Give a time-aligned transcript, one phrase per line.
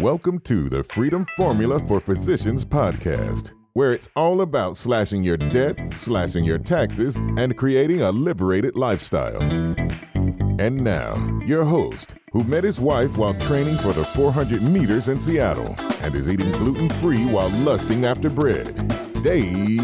[0.00, 5.76] Welcome to the Freedom Formula for Physicians podcast, where it's all about slashing your debt,
[5.96, 9.42] slashing your taxes, and creating a liberated lifestyle.
[9.42, 15.18] And now, your host, who met his wife while training for the 400 meters in
[15.18, 18.76] Seattle and is eating gluten free while lusting after bread,
[19.24, 19.80] Dave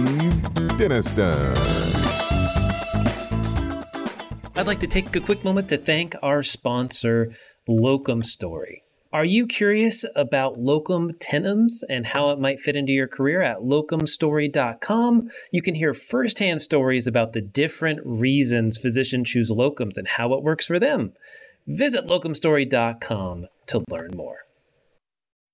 [0.78, 1.56] Denniston.
[4.54, 7.34] I'd like to take a quick moment to thank our sponsor,
[7.66, 8.83] Locum Story.
[9.14, 13.58] Are you curious about locum tenens and how it might fit into your career at
[13.58, 15.30] locumstory.com?
[15.52, 20.42] You can hear firsthand stories about the different reasons physicians choose locums and how it
[20.42, 21.12] works for them.
[21.64, 24.38] Visit locumstory.com to learn more.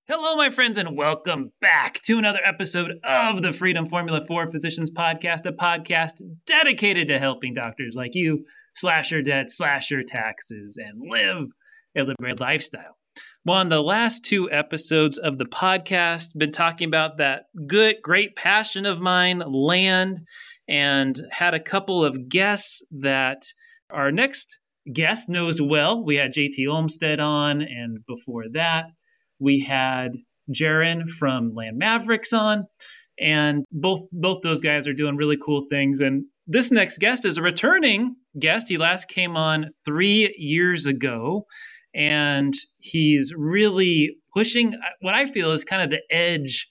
[0.07, 4.89] Hello, my friends, and welcome back to another episode of the Freedom Formula for Physicians
[4.89, 6.13] podcast, a podcast
[6.47, 8.43] dedicated to helping doctors like you
[8.73, 11.49] slash your debt, slash your taxes, and live
[11.95, 12.97] a liberated lifestyle.
[13.43, 18.35] Well, on the last two episodes of the podcast, been talking about that good, great
[18.35, 20.19] passion of mine, land,
[20.69, 23.45] and had a couple of guests that
[23.89, 24.59] our next
[24.93, 26.03] guest knows well.
[26.05, 28.91] We had JT Olmstead on, and before that,
[29.39, 30.11] we had
[30.55, 32.67] Jaron from Land Mavericks on,
[33.19, 35.99] and both both those guys are doing really cool things.
[35.99, 38.69] And this next guest is a returning guest.
[38.69, 41.47] He last came on three years ago
[41.93, 46.67] and he's really pushing what I feel is kind of the edge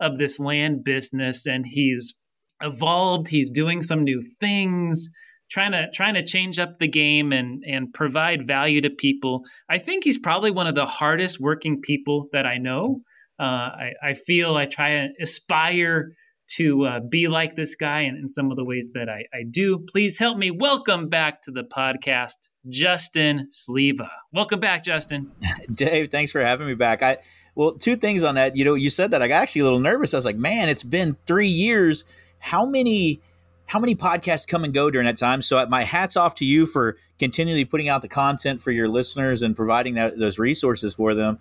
[0.00, 2.14] of this land business and he's
[2.62, 5.08] evolved he's doing some new things
[5.50, 9.42] trying to trying to change up the game and and provide value to people.
[9.68, 13.00] I think he's probably one of the hardest working people that i know.
[13.38, 16.12] Uh, I, I feel i try to aspire
[16.56, 19.44] to uh, be like this guy in, in some of the ways that I, I
[19.48, 19.84] do.
[19.90, 24.08] Please help me welcome back to the podcast, Justin Sliva.
[24.32, 25.30] Welcome back, Justin.
[25.72, 27.02] Dave, thanks for having me back.
[27.02, 27.18] I
[27.54, 28.56] well, two things on that.
[28.56, 30.14] You know, you said that I got actually a little nervous.
[30.14, 32.04] I was like, man, it's been three years.
[32.38, 33.20] How many
[33.66, 35.42] how many podcasts come and go during that time?
[35.42, 39.42] So my hats off to you for continually putting out the content for your listeners
[39.42, 41.38] and providing that, those resources for them.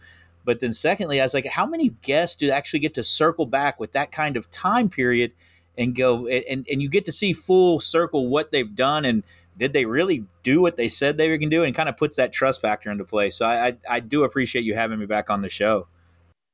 [0.49, 3.79] But then, secondly, I was like, how many guests do actually get to circle back
[3.79, 5.31] with that kind of time period
[5.77, 9.21] and go and, and you get to see full circle what they've done and
[9.55, 11.97] did they really do what they said they were going to do and kind of
[11.97, 13.29] puts that trust factor into play.
[13.29, 15.85] So I, I, I do appreciate you having me back on the show.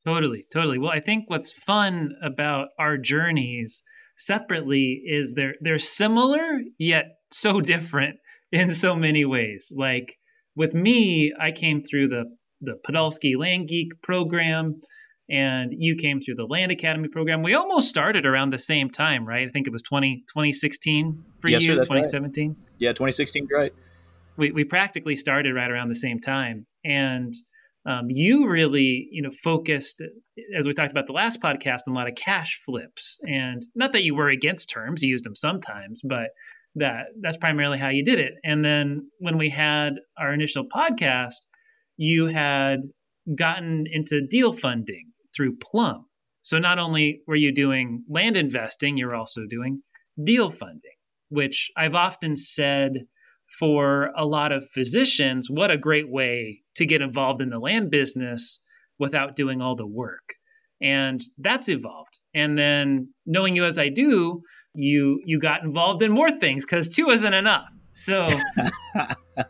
[0.05, 0.77] Totally, totally.
[0.77, 3.81] Well, I think what's fun about our journeys
[4.17, 8.17] separately is they're they're similar yet so different
[8.51, 9.71] in so many ways.
[9.73, 10.17] Like
[10.53, 12.25] with me, I came through the
[12.65, 14.81] the Podolsky Land Geek program,
[15.29, 17.41] and you came through the Land Academy program.
[17.41, 19.47] We almost started around the same time, right?
[19.47, 22.49] I think it was 20, 2016 for yes, you, sir, 2017.
[22.49, 22.57] Right.
[22.77, 23.73] Yeah, 2016, right.
[24.37, 26.67] We, we practically started right around the same time.
[26.83, 27.33] And
[27.87, 30.01] um, you really, you know, focused,
[30.57, 33.19] as we talked about the last podcast, on a lot of cash flips.
[33.23, 36.29] And not that you were against terms, you used them sometimes, but
[36.75, 38.33] that that's primarily how you did it.
[38.43, 41.35] And then when we had our initial podcast,
[41.97, 42.79] you had
[43.37, 46.05] gotten into deal funding through Plum.
[46.41, 49.81] So not only were you doing land investing, you're also doing
[50.23, 50.97] deal funding,
[51.29, 53.05] which I've often said
[53.59, 57.89] for a lot of physicians, what a great way to get involved in the land
[57.89, 58.59] business
[58.99, 60.35] without doing all the work.
[60.81, 62.19] And that's evolved.
[62.33, 64.41] And then knowing you as I do,
[64.73, 67.65] you you got involved in more things because two isn't enough.
[67.95, 68.27] So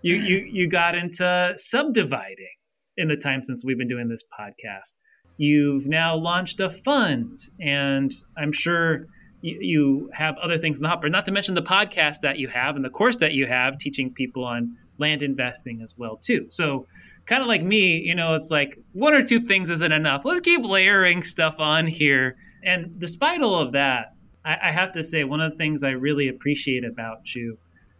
[0.03, 2.55] you, you you got into subdividing
[2.95, 4.93] in the time since we've been doing this podcast.
[5.37, 9.07] You've now launched a fund, and I'm sure
[9.41, 11.09] you, you have other things in the hopper.
[11.09, 14.13] Not to mention the podcast that you have and the course that you have, teaching
[14.13, 16.45] people on land investing as well too.
[16.49, 16.85] So
[17.25, 20.23] kind of like me, you know, it's like one or two things isn't enough.
[20.23, 22.37] Let's keep layering stuff on here.
[22.63, 24.13] And despite all of that,
[24.45, 27.57] I, I have to say one of the things I really appreciate about you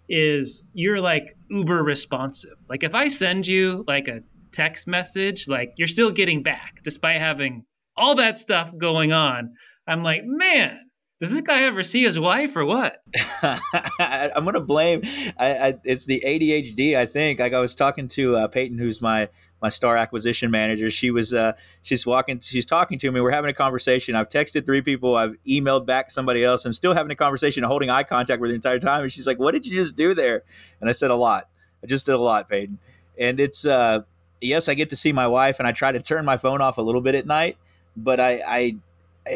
[0.10, 2.58] is you're like uber responsive.
[2.70, 4.22] Like if I send you like a
[4.52, 7.66] text message, like you're still getting back despite having
[7.98, 9.54] all that stuff going on.
[9.88, 10.80] I'm like, man,
[11.20, 12.98] does this guy ever see his wife or what?
[14.00, 15.02] I'm gonna blame.
[15.38, 16.98] I, I, it's the ADHD.
[16.98, 17.40] I think.
[17.40, 19.30] Like I was talking to uh, Peyton, who's my
[19.62, 20.90] my star acquisition manager.
[20.90, 23.22] She was uh, she's walking, she's talking to me.
[23.22, 24.16] We're having a conversation.
[24.16, 25.16] I've texted three people.
[25.16, 28.56] I've emailed back somebody else, and still having a conversation, holding eye contact with the
[28.56, 29.02] entire time.
[29.02, 30.44] And she's like, "What did you just do there?"
[30.82, 31.50] And I said, "A lot.
[31.84, 32.80] I just did a lot, Peyton."
[33.18, 34.02] And it's uh,
[34.42, 36.78] yes, I get to see my wife, and I try to turn my phone off
[36.78, 37.58] a little bit at night.
[37.98, 38.76] But I, I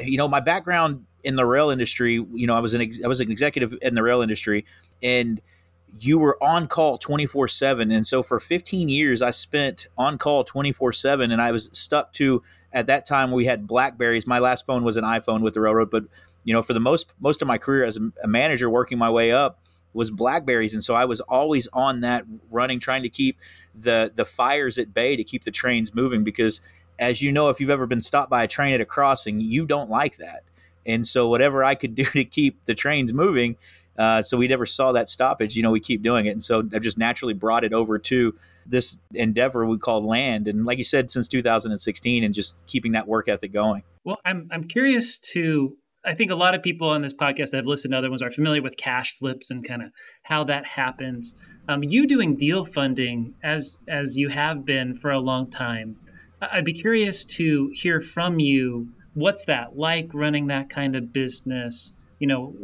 [0.04, 3.07] you know, my background in the rail industry, you know, I was an ex- I
[3.07, 4.65] was an executive in the rail industry,
[5.01, 5.42] and
[6.00, 10.44] you were on call 24 7 and so for 15 years i spent on call
[10.44, 14.27] 24 7 and i was stuck to at that time we had blackberries.
[14.27, 16.06] My last phone was an iphone with the railroad but
[16.44, 19.31] you know for the most most of my career as a manager working my way
[19.31, 19.59] up
[19.94, 20.74] was blackberries.
[20.74, 23.38] And so i was always on that running trying to keep
[23.75, 26.62] the the fires at bay to keep the trains moving because
[26.97, 29.65] as you know if you've ever been stopped by a train at a crossing you
[29.65, 30.44] don't like that.
[30.86, 33.57] And so whatever i could do to keep the trains moving
[34.00, 35.57] uh, so we never saw that stoppage.
[35.57, 38.34] You know, we keep doing it, and so I've just naturally brought it over to
[38.66, 40.48] this endeavor we call land.
[40.48, 43.84] And like you said, since 2016, and just keeping that work ethic going.
[44.06, 45.75] Well, I'm I'm curious to.
[46.06, 48.22] I think a lot of people on this podcast that have listened to other ones
[48.22, 49.90] are familiar with cash flips and kind of
[50.24, 51.34] how that happens.
[51.68, 55.98] Um, you doing deal funding as as you have been for a long time.
[56.42, 58.94] I'd be curious to hear from you.
[59.13, 61.92] What's that like running that kind of business?
[62.19, 62.56] You know,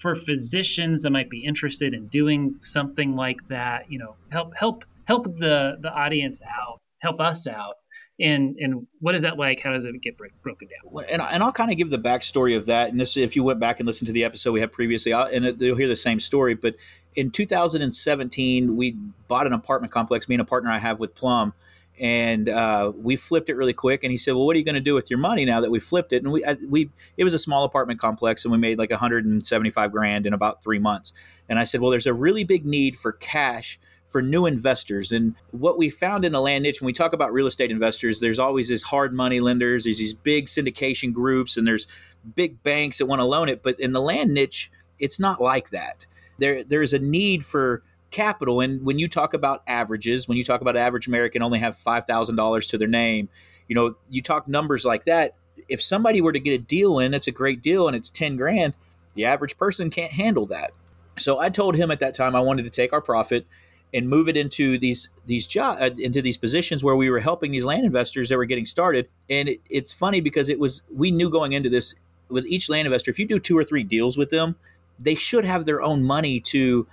[0.00, 4.84] for physicians that might be interested in doing something like that, you know, help help
[5.06, 7.74] help the the audience out, help us out.
[8.20, 9.60] And, and what is that like?
[9.62, 11.04] How does it get break, broken down?
[11.08, 12.90] And, and I'll kind of give the backstory of that.
[12.90, 15.26] And this, if you went back and listened to the episode we had previously, I'll,
[15.26, 16.52] and it, you'll hear the same story.
[16.54, 16.76] But
[17.14, 18.92] in 2017, we
[19.26, 20.28] bought an apartment complex.
[20.28, 21.54] Me and a partner I have with Plum,
[22.00, 24.02] and uh, we flipped it really quick.
[24.02, 25.70] And he said, "Well, what are you going to do with your money now that
[25.70, 28.78] we flipped it?" And we, we, it was a small apartment complex, and we made
[28.78, 31.12] like 175 grand in about three months.
[31.48, 35.12] And I said, "Well, there's a really big need for cash." For new investors.
[35.12, 38.18] And what we found in the land niche, when we talk about real estate investors,
[38.18, 41.86] there's always these hard money lenders, there's these big syndication groups, and there's
[42.34, 43.62] big banks that want to loan it.
[43.62, 44.68] But in the land niche,
[44.98, 46.06] it's not like that.
[46.38, 48.60] There, there's a need for capital.
[48.60, 52.06] And when you talk about averages, when you talk about average American only have five
[52.06, 53.28] thousand dollars to their name,
[53.68, 55.34] you know, you talk numbers like that.
[55.68, 58.36] If somebody were to get a deal in, it's a great deal and it's ten
[58.36, 58.74] grand.
[59.14, 60.72] The average person can't handle that.
[61.18, 63.46] So I told him at that time I wanted to take our profit
[63.92, 67.50] and move it into these these job uh, into these positions where we were helping
[67.50, 69.08] these land investors that were getting started.
[69.28, 71.94] And it, it's funny because it was we knew going into this
[72.28, 74.56] with each land investor, if you do two or three deals with them,
[74.98, 76.86] they should have their own money to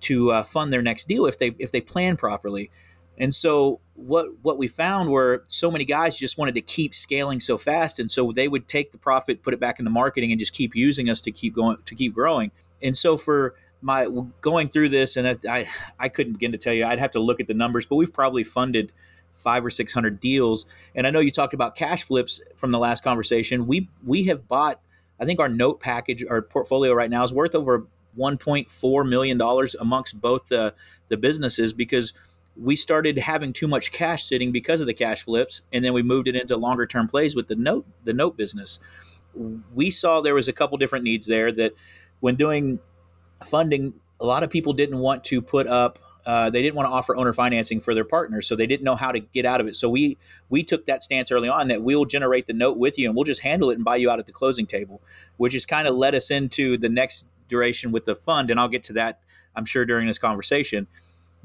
[0.00, 2.70] to uh, fund their next deal if they if they plan properly.
[3.18, 7.40] And so what what we found were so many guys just wanted to keep scaling
[7.40, 10.30] so fast, and so they would take the profit, put it back in the marketing,
[10.30, 12.52] and just keep using us to keep going to keep growing.
[12.80, 14.08] And so for my
[14.40, 15.68] going through this, and I
[15.98, 16.84] I, couldn't begin to tell you.
[16.84, 18.92] I'd have to look at the numbers, but we've probably funded
[19.34, 20.64] five or six hundred deals.
[20.94, 23.66] And I know you talked about cash flips from the last conversation.
[23.66, 24.80] We we have bought.
[25.20, 29.74] I think our note package, our portfolio right now is worth over 1.4 million dollars
[29.76, 30.74] amongst both the
[31.08, 32.12] the businesses because
[32.56, 36.02] we started having too much cash sitting because of the cash flips and then we
[36.02, 38.78] moved it into longer term plays with the note the note business
[39.74, 41.72] we saw there was a couple different needs there that
[42.20, 42.80] when doing
[43.44, 46.92] funding a lot of people didn't want to put up uh, they didn't want to
[46.92, 49.66] offer owner financing for their partners, so they didn't know how to get out of
[49.66, 49.74] it.
[49.74, 50.18] So we
[50.50, 53.24] we took that stance early on that we'll generate the note with you and we'll
[53.24, 55.00] just handle it and buy you out at the closing table,
[55.38, 58.68] which has kind of led us into the next duration with the fund, and I'll
[58.68, 59.20] get to that,
[59.56, 60.86] I'm sure, during this conversation.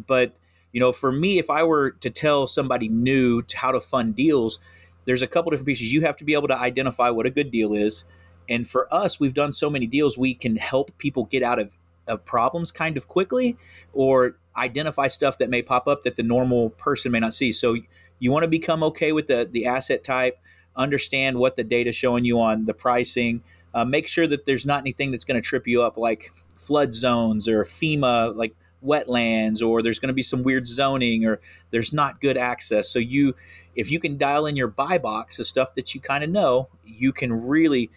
[0.06, 0.36] But
[0.72, 4.60] you know, for me, if I were to tell somebody new how to fund deals,
[5.06, 5.94] there's a couple different pieces.
[5.94, 8.06] You have to be able to identify what a good deal is.
[8.50, 11.78] And for us, we've done so many deals, we can help people get out of,
[12.08, 13.58] of problems kind of quickly
[13.94, 17.52] or identify stuff that may pop up that the normal person may not see.
[17.52, 17.78] So
[18.20, 20.38] you want to become okay with the, the asset type,
[20.76, 23.44] understand what the data is showing you on the pricing,
[23.74, 26.94] uh, make sure that there's not anything that's going to trip you up, like flood
[26.94, 31.40] zones or FEMA, like wetlands, or there's going to be some weird zoning, or
[31.72, 32.90] there's not good access.
[32.90, 33.36] So you,
[33.76, 36.70] if you can dial in your buy box of stuff that you kind of know,
[36.86, 37.90] you can really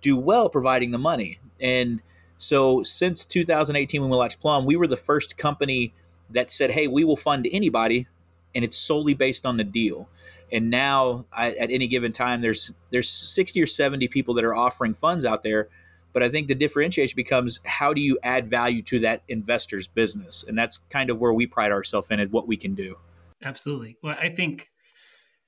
[0.00, 1.40] do well providing the money.
[1.60, 2.02] And
[2.38, 5.94] so since 2018, when we launched Plum, we were the first company
[6.30, 8.06] that said, "Hey, we will fund anybody,"
[8.54, 10.08] and it's solely based on the deal
[10.52, 14.54] and now I, at any given time there's there's 60 or 70 people that are
[14.54, 15.68] offering funds out there.
[16.12, 20.44] But i think the differentiation becomes how do you add value to that investor's business?
[20.46, 22.96] And that's kind of where we pride ourselves in and what we can do.
[23.44, 23.96] Absolutely.
[24.02, 24.70] Well i think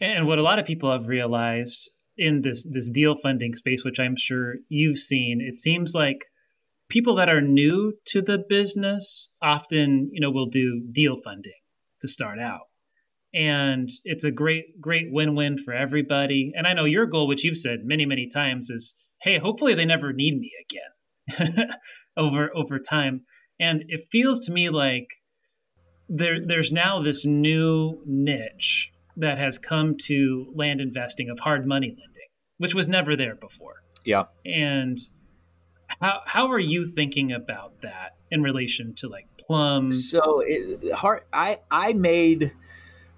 [0.00, 4.00] and what a lot of people have realized in this this deal funding space which
[4.00, 6.26] i'm sure you've seen it seems like
[6.88, 11.52] people that are new to the business often you know will do deal funding
[12.00, 12.67] to start out
[13.34, 17.56] and it's a great great win-win for everybody and i know your goal which you've
[17.56, 21.66] said many many times is hey hopefully they never need me again
[22.16, 23.22] over over time
[23.60, 25.06] and it feels to me like
[26.08, 31.88] there there's now this new niche that has come to land investing of hard money
[31.88, 34.98] lending which was never there before yeah and
[36.00, 39.90] how how are you thinking about that in relation to like Plum?
[39.90, 41.22] So it, hard.
[41.32, 42.52] I I made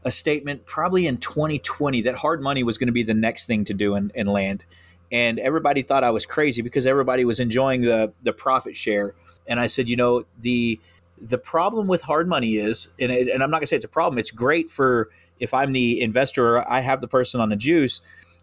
[0.05, 3.65] a statement probably in 2020 that hard money was going to be the next thing
[3.65, 4.65] to do in, in land,
[5.13, 9.15] and everybody thought I was crazy because everybody was enjoying the the profit share.
[9.49, 10.81] And I said, you know, the
[11.21, 13.85] the problem with hard money is, and, it, and I'm not going to say it's
[13.85, 14.19] a problem.
[14.19, 18.01] It's great for if I'm the investor, or I have the person on the juice.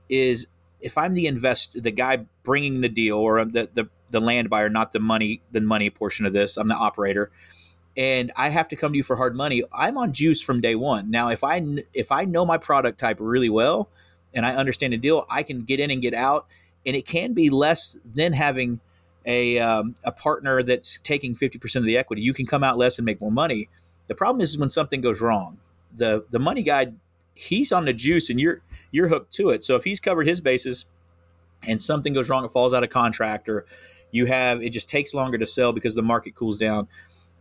[0.09, 0.47] Is
[0.79, 4.69] if I'm the invest, the guy bringing the deal, or the the the land buyer,
[4.69, 6.57] not the money, the money portion of this.
[6.57, 7.31] I'm the operator,
[7.97, 9.63] and I have to come to you for hard money.
[9.73, 11.09] I'm on juice from day one.
[11.09, 11.61] Now, if I
[11.93, 13.89] if I know my product type really well,
[14.33, 16.45] and I understand the deal, I can get in and get out,
[16.85, 18.79] and it can be less than having
[19.25, 22.21] a um, a partner that's taking 50% of the equity.
[22.21, 23.67] You can come out less and make more money.
[24.05, 25.57] The problem is when something goes wrong.
[25.95, 26.93] The the money guy,
[27.33, 28.61] he's on the juice, and you're
[28.91, 29.63] you're hooked to it.
[29.63, 30.85] So if he's covered his bases,
[31.67, 33.65] and something goes wrong, it falls out of contract, or
[34.11, 36.87] you have it just takes longer to sell because the market cools down.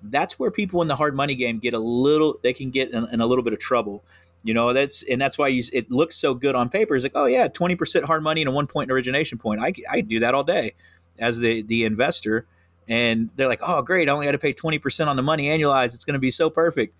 [0.02, 2.38] That's where people in the hard money game get a little.
[2.42, 4.04] They can get in, in a little bit of trouble.
[4.42, 6.94] You know that's and that's why you, it looks so good on paper.
[6.94, 9.60] It's like, oh yeah, twenty percent hard money and a one point origination point.
[9.60, 10.74] I I do that all day
[11.18, 12.46] as the the investor,
[12.88, 15.48] and they're like, oh great, I only got to pay twenty percent on the money
[15.48, 15.94] annualized.
[15.94, 16.94] It's going to be so perfect.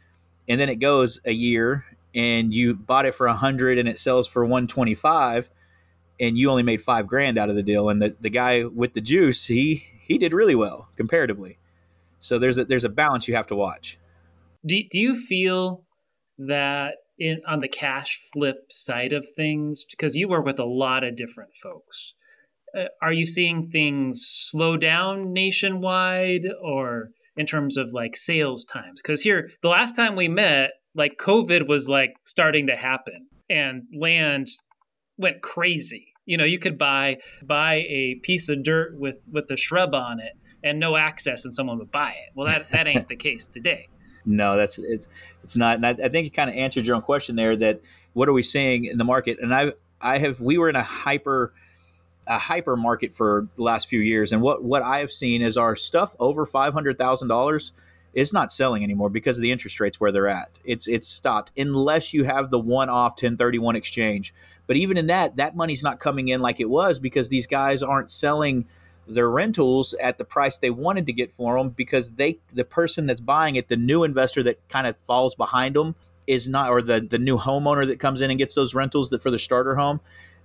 [0.49, 1.85] And then it goes a year,
[2.15, 5.51] and you bought it for a hundred, and it sells for one twenty five
[6.19, 7.89] and you only made five grand out of the deal.
[7.89, 11.59] And the, the guy with the juice, he he did really well comparatively.
[12.27, 13.99] So there's a there's a balance you have to watch.
[14.67, 15.85] Do do you feel
[16.39, 21.03] that in on the cash flip side of things because you work with a lot
[21.03, 22.13] of different folks
[22.77, 29.01] uh, are you seeing things slow down nationwide or in terms of like sales times
[29.03, 33.85] because here the last time we met like covid was like starting to happen and
[33.99, 34.51] land
[35.17, 36.13] went crazy.
[36.25, 40.21] You know, you could buy buy a piece of dirt with with the shrub on
[40.21, 42.33] it and no access, and someone would buy it.
[42.35, 43.89] Well, that that ain't the case today.
[44.29, 45.07] No, that's it's
[45.45, 45.77] it's not.
[45.77, 47.55] And I, I think you kind of answered your own question there.
[47.55, 47.81] That
[48.13, 49.39] what are we seeing in the market?
[49.41, 49.71] And I
[50.01, 51.53] I have we were in a hyper
[52.27, 55.57] a hyper market for the last few years, and what what I have seen is
[55.57, 57.73] our stuff over five hundred thousand dollars
[58.17, 60.59] is not selling anymore because of the interest rates where they're at.
[60.65, 64.35] It's it's stopped unless you have the one off 1031 exchange.
[64.67, 67.83] But even in that, that money's not coming in like it was because these guys
[67.83, 68.67] aren't selling
[69.07, 73.07] their rentals at the price they wanted to get for them because they the person
[73.07, 75.95] that's buying it, the new investor that kind of falls behind them
[76.27, 79.23] is not or the the new homeowner that comes in and gets those rentals that
[79.23, 80.01] for the starter home,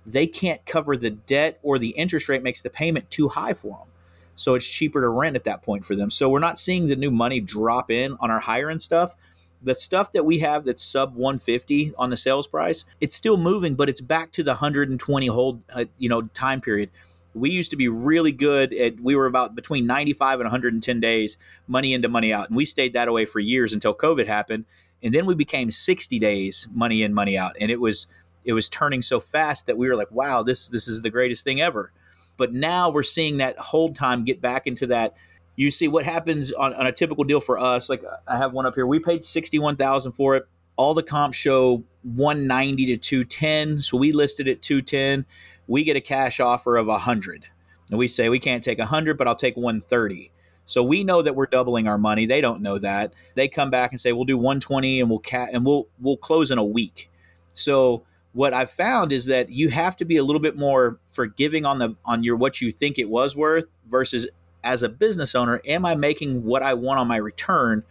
[0.06, 3.78] they can't cover the debt or the interest rate makes the payment too high for
[3.78, 3.88] them.
[4.34, 6.10] So it's cheaper to rent at that point for them.
[6.10, 9.14] So we're not seeing the new money drop in on our higher end stuff
[9.62, 13.74] the stuff that we have that's sub 150 on the sales price, it's still moving,
[13.74, 16.90] but it's back to the 120 hold, uh, you know, time period.
[17.34, 21.38] We used to be really good at, we were about between 95 and 110 days,
[21.66, 22.48] money into, money out.
[22.48, 24.64] And we stayed that away for years until COVID happened.
[25.02, 27.56] And then we became 60 days, money in, money out.
[27.60, 28.06] And it was,
[28.44, 31.44] it was turning so fast that we were like, wow, this, this is the greatest
[31.44, 31.92] thing ever.
[32.36, 35.14] But now we're seeing that hold time get back into that
[35.56, 37.88] you see what happens on, on a typical deal for us.
[37.88, 38.86] Like I have one up here.
[38.86, 40.46] We paid sixty one thousand for it.
[40.76, 43.78] All the comps show one ninety to two ten.
[43.80, 45.26] So we listed at two ten.
[45.66, 47.46] We get a cash offer of a hundred,
[47.90, 50.32] and we say we can't take a hundred, but I'll take one thirty.
[50.64, 52.26] So we know that we're doubling our money.
[52.26, 53.14] They don't know that.
[53.34, 56.50] They come back and say we'll do 120 and we'll cat and we'll we'll close
[56.50, 57.10] in a week.
[57.52, 61.66] So what I've found is that you have to be a little bit more forgiving
[61.66, 64.28] on the on your what you think it was worth versus
[64.64, 67.82] as a business owner, am I making what I want on my return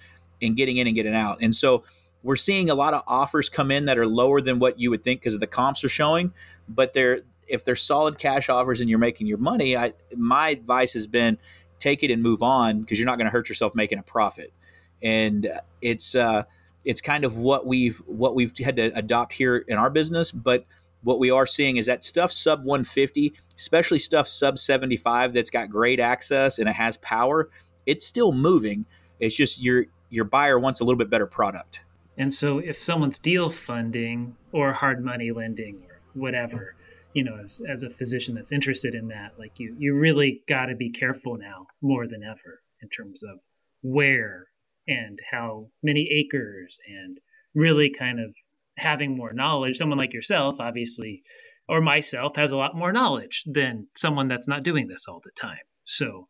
[0.41, 1.39] and getting in and getting out?
[1.41, 1.83] And so
[2.23, 5.03] we're seeing a lot of offers come in that are lower than what you would
[5.03, 6.33] think because the comps are showing,
[6.69, 10.93] but they're if they're solid cash offers and you're making your money, I my advice
[10.93, 11.37] has been
[11.79, 14.53] take it and move on because you're not going to hurt yourself making a profit.
[15.01, 15.49] And
[15.81, 16.43] it's uh,
[16.85, 20.65] it's kind of what we've what we've had to adopt here in our business, but
[21.03, 25.69] what we are seeing is that stuff sub 150, especially stuff sub 75 that's got
[25.69, 27.49] great access and it has power,
[27.87, 28.85] it's still moving.
[29.19, 31.83] It's just your your buyer wants a little bit better product.
[32.17, 36.75] And so if someone's deal funding or hard money lending or whatever,
[37.13, 40.67] you know, as, as a physician that's interested in that, like you you really got
[40.67, 43.39] to be careful now more than ever in terms of
[43.81, 44.47] where
[44.87, 47.19] and how many acres and
[47.53, 48.33] really kind of
[48.77, 51.23] having more knowledge, someone like yourself, obviously,
[51.67, 55.31] or myself, has a lot more knowledge than someone that's not doing this all the
[55.39, 55.57] time.
[55.83, 56.27] So,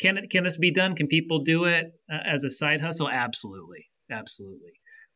[0.00, 0.94] can it can this be done?
[0.94, 3.08] Can people do it uh, as a side hustle?
[3.08, 4.72] Absolutely, absolutely.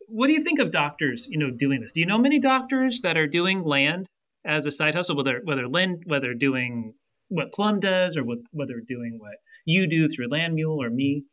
[0.08, 1.92] What do you think of doctors, you know, doing this?
[1.92, 4.06] Do you know many doctors that are doing land
[4.46, 6.94] as a side hustle, whether whether land, whether doing
[7.28, 9.34] what Plum does, or what, whether doing what
[9.64, 11.24] you do through Land Mule or me?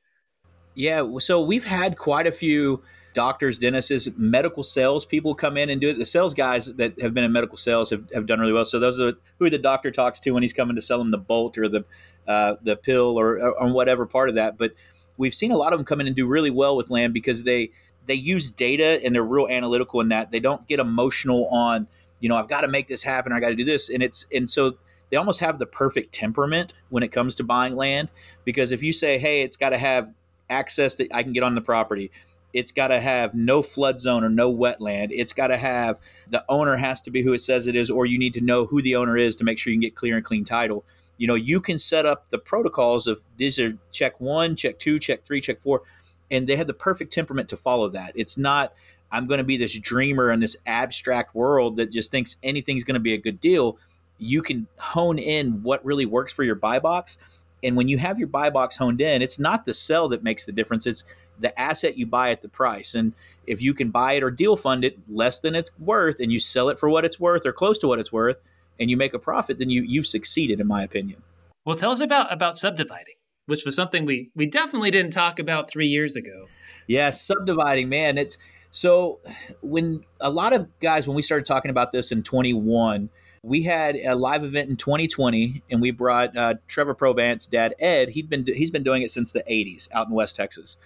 [0.76, 2.82] Yeah, so we've had quite a few
[3.14, 5.98] doctors, dentists, medical sales people come in and do it.
[6.00, 8.66] The sales guys that have been in medical sales have, have done really well.
[8.66, 11.20] So those are who the doctor talks to when he's coming to sell them the
[11.20, 11.86] bolt or the
[12.28, 14.58] uh, the pill or, or whatever part of that.
[14.58, 14.74] But
[15.18, 17.44] we've seen a lot of them come in and do really well with land because
[17.44, 17.72] they
[18.06, 20.32] they use data and they're real analytical in that.
[20.32, 21.88] They don't get emotional on
[22.24, 23.34] you know I've got to make this happen.
[23.34, 24.78] I got to do this, and it's and so
[25.12, 28.10] they almost have the perfect temperament when it comes to buying land
[28.46, 30.12] because if you say hey it's got to have
[30.50, 32.12] access that I can get on the property
[32.54, 35.08] it's got to have no flood zone or no wetland.
[35.12, 36.00] It's got to have
[36.30, 38.66] the owner has to be who it says it is, or you need to know
[38.66, 40.86] who the owner is to make sure you can get clear and clean title.
[41.18, 45.00] You know, you can set up the protocols of these are check one, check two,
[45.00, 45.82] check three, check four,
[46.30, 48.12] and they have the perfect temperament to follow that.
[48.16, 48.74] It's not,
[49.14, 52.96] I'm going to be this dreamer in this abstract world that just thinks anything's going
[52.96, 53.78] to be a good deal.
[54.18, 57.18] You can hone in what really works for your buy box.
[57.62, 60.46] And when you have your buy box honed in, it's not the sell that makes
[60.46, 60.88] the difference.
[60.88, 61.04] It's
[61.40, 62.96] the asset you buy at the price.
[62.96, 63.14] And
[63.46, 66.40] if you can buy it or deal fund it less than it's worth and you
[66.40, 68.38] sell it for what it's worth or close to what it's worth
[68.80, 71.22] and you make a profit, then you you've succeeded in my opinion.
[71.66, 73.16] Well, tell us about about subdividing,
[73.46, 76.48] which was something we we definitely didn't talk about 3 years ago.
[76.88, 78.38] Yeah, subdividing, man, it's
[78.74, 79.20] so
[79.62, 83.10] when a lot of guys when we started talking about this in 21
[83.42, 88.10] we had a live event in 2020 and we brought uh, trevor probant's dad ed
[88.10, 90.78] he'd been he's been doing it since the 80s out in west texas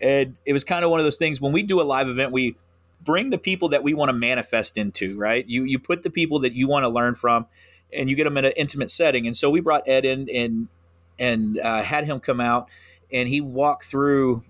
[0.00, 2.32] and it was kind of one of those things when we do a live event,
[2.32, 2.56] we
[3.02, 5.46] bring the people that we want to manifest into, right?
[5.48, 7.46] You you put the people that you want to learn from,
[7.92, 9.26] and you get them in an intimate setting.
[9.26, 10.68] And so we brought Ed in and
[11.18, 12.68] and uh, had him come out,
[13.10, 14.44] and he walked through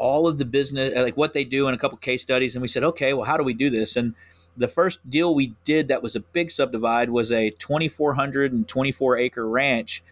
[0.00, 2.54] all of the business, like what they do, and a couple case studies.
[2.56, 3.96] And we said, okay, well, how do we do this?
[3.96, 4.14] And
[4.56, 10.02] the first deal we did that was a big subdivide was a 2,424 acre ranch.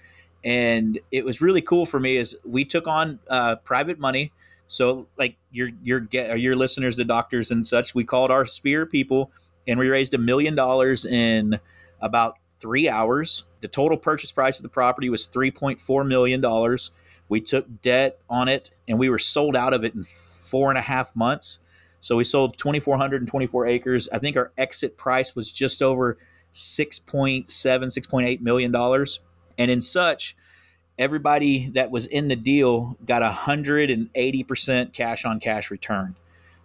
[0.45, 4.33] And it was really cool for me is we took on uh, private money
[4.69, 9.33] so like your your your listeners, the doctors and such, we called our sphere people
[9.67, 11.59] and we raised a million dollars in
[12.01, 13.45] about three hours.
[13.61, 16.91] The total purchase price of the property was three point four million dollars.
[17.29, 20.79] We took debt on it and we were sold out of it in four and
[20.79, 21.61] a half months.
[22.01, 24.09] So we sold 2,424 acres.
[24.13, 26.17] I think our exit price was just over
[26.53, 29.21] 6.7, 6.8 million dollars.
[29.59, 30.37] And in such,
[30.99, 35.71] everybody that was in the deal got a hundred and eighty percent cash on cash
[35.71, 36.17] return.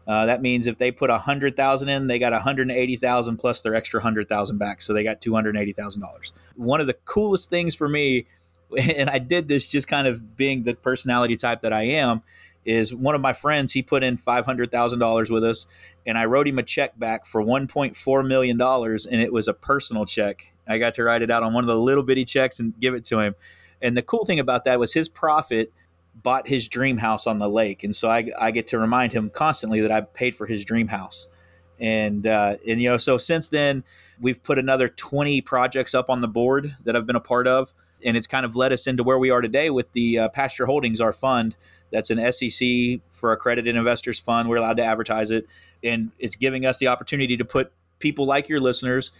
[0.05, 2.77] Uh, that means if they put a hundred thousand in, they got a hundred and
[2.77, 6.01] eighty thousand plus their extra hundred thousand back, so they got two hundred eighty thousand
[6.01, 6.33] dollars.
[6.55, 8.27] One of the coolest things for me,
[8.97, 12.21] and I did this just kind of being the personality type that I am,
[12.65, 13.73] is one of my friends.
[13.73, 15.65] He put in five hundred thousand dollars with us,
[16.05, 19.33] and I wrote him a check back for one point four million dollars, and it
[19.33, 20.53] was a personal check.
[20.67, 22.93] I got to write it out on one of the little bitty checks and give
[22.93, 23.35] it to him
[23.83, 25.71] and the cool thing about that was his profit
[26.15, 29.29] bought his dream house on the lake, and so I, I get to remind him
[29.29, 31.27] constantly that I paid for his dream house.
[31.79, 33.83] And uh, and you know, so since then
[34.21, 37.73] we've put another 20 projects up on the board that I've been a part of,
[38.05, 40.65] and it's kind of led us into where we are today with the uh, Pasture
[40.65, 41.55] Holdings, our fund.
[41.91, 44.49] That's an SEC for accredited investors fund.
[44.49, 45.47] We're allowed to advertise it,
[45.83, 49.11] and it's giving us the opportunity to put people like your listeners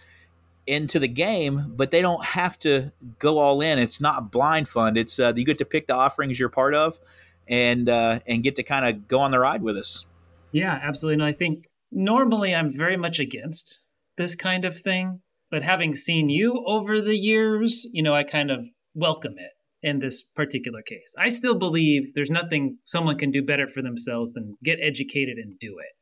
[0.66, 3.78] into the game, but they don't have to go all in.
[3.78, 4.96] It's not blind fund.
[4.96, 6.98] It's uh, you get to pick the offerings you're part of,
[7.46, 10.06] and uh, and get to kind of go on the ride with us.
[10.52, 11.14] Yeah, absolutely.
[11.14, 13.82] And I think normally I'm very much against
[14.16, 15.20] this kind of thing,
[15.50, 19.52] but having seen you over the years, you know, I kind of welcome it
[19.82, 21.14] in this particular case.
[21.18, 25.58] I still believe there's nothing someone can do better for themselves than get educated and
[25.58, 25.94] do it.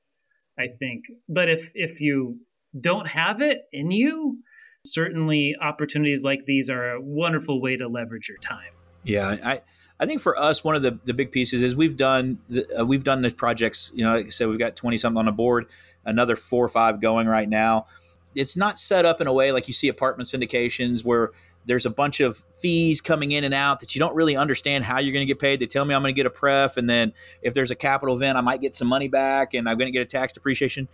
[0.59, 1.05] I think.
[1.29, 2.39] But if if you
[2.79, 4.39] don't have it in you,
[4.85, 8.73] certainly opportunities like these are a wonderful way to leverage your time.
[9.03, 9.63] Yeah, I
[9.99, 12.85] I think for us one of the, the big pieces is we've done the, uh,
[12.85, 13.93] we've done the projects.
[13.95, 15.67] You know, like I said, we've got twenty something on the board,
[16.05, 17.87] another four or five going right now.
[18.35, 21.33] It's not set up in a way like you see apartment syndications where
[21.65, 24.99] there's a bunch of fees coming in and out that you don't really understand how
[24.99, 25.61] you're going to get paid.
[25.61, 28.17] They tell me I'm going to get a pref, and then if there's a capital
[28.17, 30.89] event, I might get some money back, and I'm going to get a tax depreciation.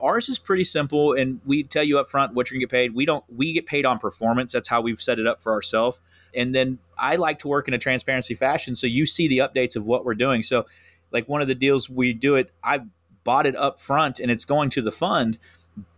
[0.00, 2.96] Ours is pretty simple and we tell you up front what you're gonna get paid.
[2.96, 4.52] We don't we get paid on performance.
[4.52, 6.00] That's how we've set it up for ourselves.
[6.34, 9.76] And then i like to work in a transparency fashion so you see the updates
[9.76, 10.42] of what we're doing.
[10.42, 10.66] So
[11.10, 12.80] like one of the deals we do it i
[13.24, 15.38] bought it up front and it's going to the fund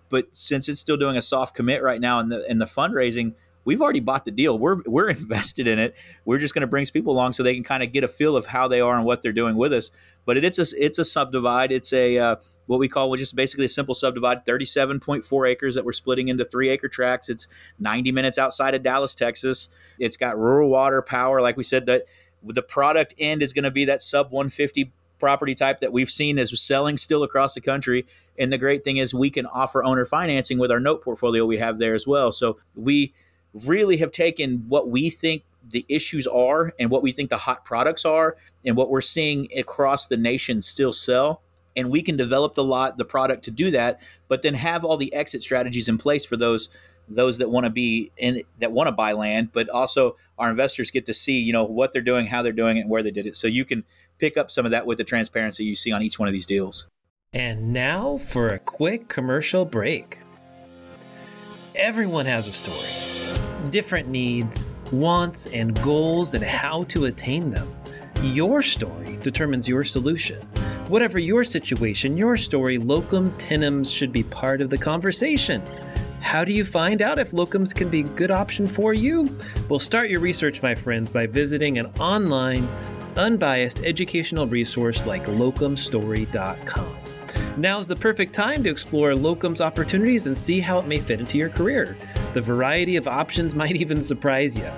[0.08, 3.34] but since it's still doing a soft commit right now in the in the fundraising
[3.64, 4.58] we've already bought the deal.
[4.58, 5.94] We're we're invested in it.
[6.24, 8.36] We're just going to bring people along so they can kind of get a feel
[8.36, 9.90] of how they are and what they're doing with us.
[10.24, 11.72] But it, it's a it's a subdivide.
[11.72, 14.44] It's a uh, what we call which is basically a simple subdivide.
[14.44, 17.28] Thirty seven point four acres that we're splitting into three acre tracts.
[17.28, 19.68] It's ninety minutes outside of Dallas, Texas.
[19.98, 21.40] It's got rural water, power.
[21.40, 22.04] Like we said that
[22.42, 26.38] The product end is going to be that sub 150 property type that we've seen
[26.38, 28.06] as selling still across the country.
[28.38, 31.58] And the great thing is we can offer owner financing with our note portfolio we
[31.58, 32.32] have there as well.
[32.32, 33.12] So we
[33.52, 37.64] really have taken what we think the issues are and what we think the hot
[37.64, 41.42] products are and what we're seeing across the nation still sell.
[41.76, 44.96] And we can develop the lot the product to do that but then have all
[44.96, 46.68] the exit strategies in place for those
[47.08, 50.90] those that want to be in that want to buy land but also our investors
[50.90, 53.10] get to see you know what they're doing how they're doing it and where they
[53.10, 53.36] did it.
[53.36, 53.84] So you can
[54.18, 56.46] pick up some of that with the transparency you see on each one of these
[56.46, 56.86] deals.
[57.32, 60.18] And now for a quick commercial break.
[61.76, 63.29] Everyone has a story
[63.70, 67.74] different needs wants and goals and how to attain them
[68.22, 70.38] your story determines your solution
[70.88, 75.62] whatever your situation your story locum tenens should be part of the conversation
[76.20, 79.26] how do you find out if locums can be a good option for you?
[79.68, 82.68] Well, start your research, my friends, by visiting an online,
[83.16, 86.96] unbiased educational resource like locumstory.com.
[87.56, 91.20] Now is the perfect time to explore locums opportunities and see how it may fit
[91.20, 91.96] into your career.
[92.34, 94.70] The variety of options might even surprise you.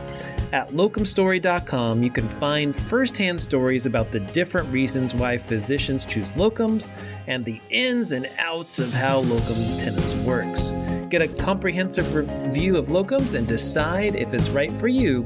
[0.53, 6.93] At locumstory.com, you can find firsthand stories about the different reasons why physicians choose locums
[7.27, 10.71] and the ins and outs of how locum tenens works.
[11.09, 15.25] Get a comprehensive review of locums and decide if it's right for you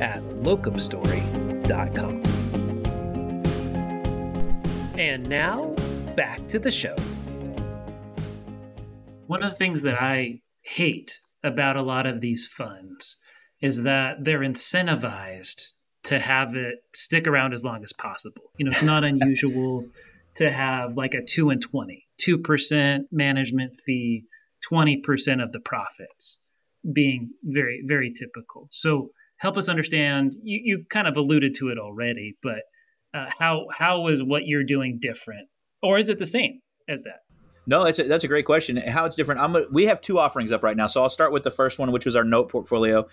[0.00, 2.22] at locumstory.com.
[4.96, 5.74] And now,
[6.14, 6.94] back to the show.
[9.26, 13.16] One of the things that I hate about a lot of these funds
[13.60, 15.72] is that they're incentivized
[16.04, 18.52] to have it stick around as long as possible.
[18.56, 19.86] You know, it's not unusual
[20.36, 24.24] to have like a 2 and 20, 2% management fee,
[24.70, 26.38] 20% of the profits
[26.92, 28.68] being very, very typical.
[28.70, 32.60] So help us understand, you, you kind of alluded to it already, but
[33.14, 35.48] uh, how, how is what you're doing different?
[35.82, 37.20] Or is it the same as that?
[37.68, 38.78] No, it's a, that's a great question.
[38.78, 39.42] How it's different.
[39.42, 41.78] I'm a, we have two offerings up right now, so I'll start with the first
[41.78, 43.06] one, which was our note portfolio.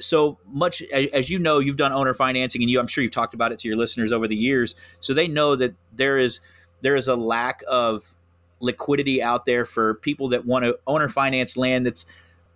[0.00, 3.34] So much as you know, you've done owner financing, and you, I'm sure you've talked
[3.34, 6.40] about it to your listeners over the years, so they know that there is
[6.80, 8.14] there is a lack of
[8.60, 12.06] liquidity out there for people that want to owner finance land that's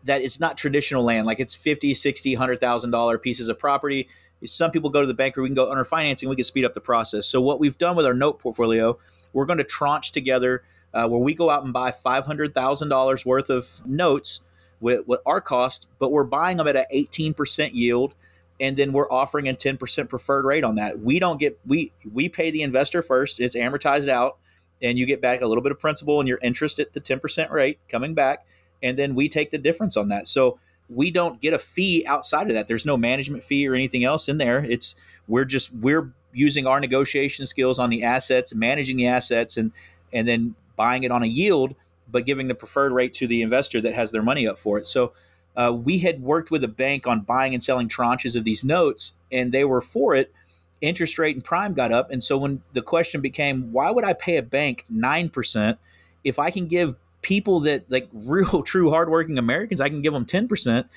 [0.05, 4.09] that is not traditional land like it's 50 60 100000 dollar pieces of property
[4.45, 6.75] some people go to the banker we can go owner financing we can speed up
[6.75, 8.99] the process so what we've done with our note portfolio
[9.33, 13.81] we're going to tranche together uh, where we go out and buy $500000 worth of
[13.87, 14.41] notes
[14.81, 18.15] with, with our cost but we're buying them at an 18% yield
[18.61, 21.01] and then we're offering a 10% preferred rate on that.
[21.01, 24.39] We don't get we we pay the investor first it's amortized out
[24.81, 27.51] and you get back a little bit of principal and your interest at the 10%
[27.51, 28.45] rate coming back
[28.83, 30.27] and then we take the difference on that.
[30.27, 32.69] So we don't get a fee outside of that.
[32.69, 34.65] There's no management fee or anything else in there.
[34.65, 34.95] It's
[35.29, 39.73] we're just we're using our negotiation skills on the assets managing the assets and
[40.13, 41.75] and then buying it on a yield
[42.11, 44.87] but giving the preferred rate to the investor that has their money up for it
[44.87, 45.13] so
[45.55, 49.15] uh, we had worked with a bank on buying and selling tranches of these notes
[49.31, 50.33] and they were for it
[50.83, 52.11] interest rate and prime got up.
[52.11, 55.79] And so when the question became, why would I pay a bank 9%
[56.25, 60.27] if I can give people that like real, true, hardworking Americans, I can give them
[60.27, 60.89] 10%.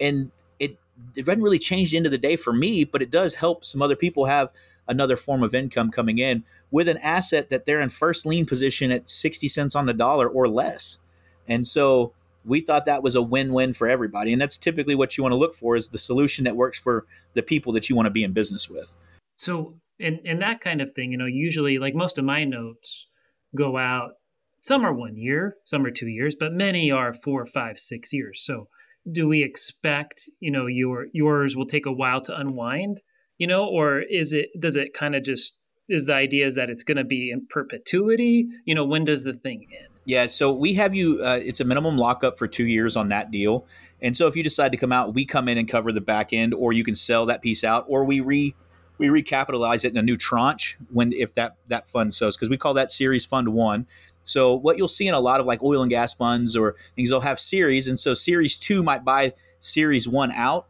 [0.00, 0.78] And it,
[1.16, 3.64] it doesn't really change the end of the day for me, but it does help
[3.64, 4.50] some other people have
[4.88, 8.90] another form of income coming in with an asset that they're in first lien position
[8.90, 10.98] at 60 cents on the dollar or less.
[11.46, 12.12] And so
[12.44, 14.32] we thought that was a win-win for everybody.
[14.32, 17.06] And that's typically what you want to look for is the solution that works for
[17.34, 18.96] the people that you want to be in business with.
[19.36, 23.06] So, and and that kind of thing, you know, usually like most of my notes
[23.54, 24.12] go out.
[24.60, 28.42] Some are one year, some are two years, but many are four, five, six years.
[28.44, 28.68] So,
[29.10, 33.00] do we expect you know your yours will take a while to unwind?
[33.42, 35.54] You know, or is it does it kind of just
[35.88, 38.46] is the idea is that it's going to be in perpetuity?
[38.64, 39.88] You know, when does the thing end?
[40.04, 41.20] Yeah, so we have you.
[41.20, 43.66] Uh, it's a minimum lockup for two years on that deal,
[44.00, 46.32] and so if you decide to come out, we come in and cover the back
[46.32, 48.54] end, or you can sell that piece out, or we re
[48.98, 52.56] we recapitalize it in a new tranche when if that that fund sows because we
[52.56, 53.88] call that series fund one.
[54.22, 57.10] So what you'll see in a lot of like oil and gas funds or things,
[57.10, 60.68] they'll have series, and so series two might buy series one out,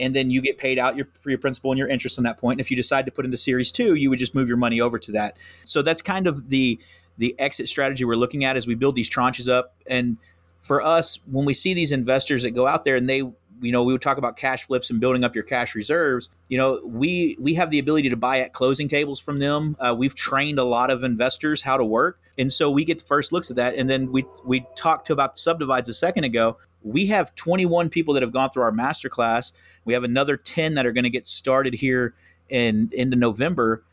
[0.00, 2.58] and then you get paid out your your principal and your interest on that point.
[2.58, 4.80] And if you decide to put into series two, you would just move your money
[4.80, 5.36] over to that.
[5.64, 6.80] So that's kind of the
[7.18, 9.74] the exit strategy we're looking at as we build these tranches up.
[9.86, 10.16] And
[10.58, 13.22] for us, when we see these investors that go out there and they
[13.62, 16.58] you know we would talk about cash flips and building up your cash reserves you
[16.58, 20.14] know we we have the ability to buy at closing tables from them uh, we've
[20.14, 23.50] trained a lot of investors how to work and so we get the first looks
[23.50, 27.06] at that and then we we talked to about the subdivides a second ago we
[27.06, 29.52] have 21 people that have gone through our master class
[29.84, 32.14] we have another 10 that are going to get started here
[32.48, 33.84] in into November,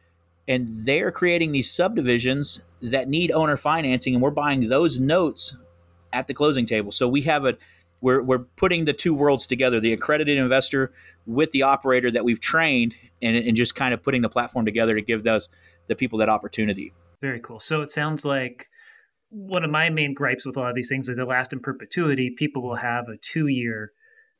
[0.47, 5.57] and they're creating these subdivisions that need owner financing, and we're buying those notes
[6.13, 6.91] at the closing table.
[6.91, 7.57] So we have a
[8.01, 10.93] we're we're putting the two worlds together: the accredited investor
[11.25, 14.95] with the operator that we've trained, and, and just kind of putting the platform together
[14.95, 15.49] to give those
[15.87, 16.93] the people that opportunity.
[17.21, 17.59] Very cool.
[17.59, 18.68] So it sounds like
[19.29, 21.59] one of my main gripes with a lot of these things is they last in
[21.59, 22.33] perpetuity.
[22.35, 23.91] People will have a two year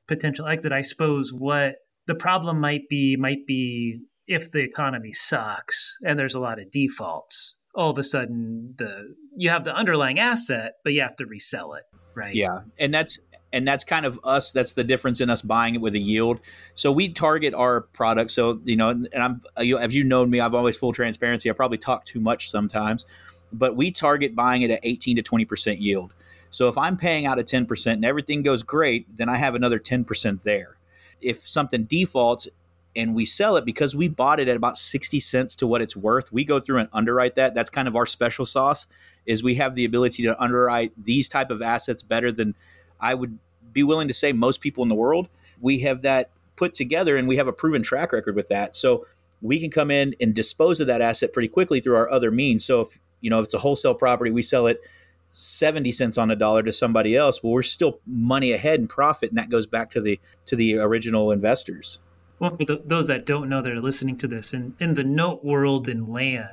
[0.07, 0.71] potential exit.
[0.71, 1.75] I suppose what
[2.07, 6.71] the problem might be might be if the economy sucks and there's a lot of
[6.71, 7.55] defaults.
[7.75, 11.75] All of a sudden, the you have the underlying asset, but you have to resell
[11.75, 11.83] it,
[12.15, 12.35] right?
[12.35, 13.19] Yeah, and that's
[13.53, 14.51] and that's kind of us.
[14.51, 16.39] That's the difference in us buying it with a yield.
[16.73, 18.31] So we target our product.
[18.31, 21.49] So you know, and I'm as you known me, I've always full transparency.
[21.49, 23.05] I probably talk too much sometimes,
[23.51, 26.13] but we target buying it at 18 to 20 percent yield.
[26.49, 29.55] So if I'm paying out a 10 percent and everything goes great, then I have
[29.55, 30.77] another 10 percent there.
[31.21, 32.47] If something defaults
[32.95, 35.95] and we sell it because we bought it at about 60 cents to what it's
[35.95, 37.53] worth, we go through and underwrite that.
[37.53, 38.87] That's kind of our special sauce.
[39.25, 42.55] Is we have the ability to underwrite these type of assets better than
[42.99, 43.37] I would
[43.71, 45.29] be willing to say most people in the world.
[45.61, 48.75] We have that put together and we have a proven track record with that.
[48.75, 49.05] So
[49.41, 52.65] we can come in and dispose of that asset pretty quickly through our other means.
[52.65, 54.79] So if you know if it's a wholesale property, we sell it
[55.27, 59.29] 70 cents on a dollar to somebody else, well we're still money ahead in profit
[59.29, 61.99] and that goes back to the to the original investors.
[62.39, 65.03] Well, for the, those that don't know that are listening to this, in, in the
[65.03, 66.47] note world in land,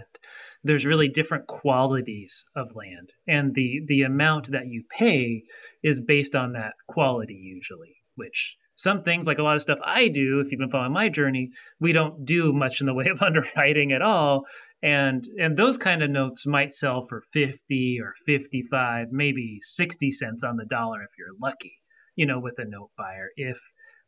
[0.64, 3.12] there's really different qualities of land.
[3.28, 5.44] And the, the amount that you pay
[5.82, 10.08] is based on that quality usually, which some things like a lot of stuff I
[10.08, 11.50] do, if you've been following my journey,
[11.80, 14.44] we don't do much in the way of underwriting at all.
[14.82, 20.44] And and those kind of notes might sell for 50 or 55, maybe 60 cents
[20.44, 21.78] on the dollar if you're lucky,
[22.14, 23.30] you know, with a note buyer.
[23.36, 23.58] If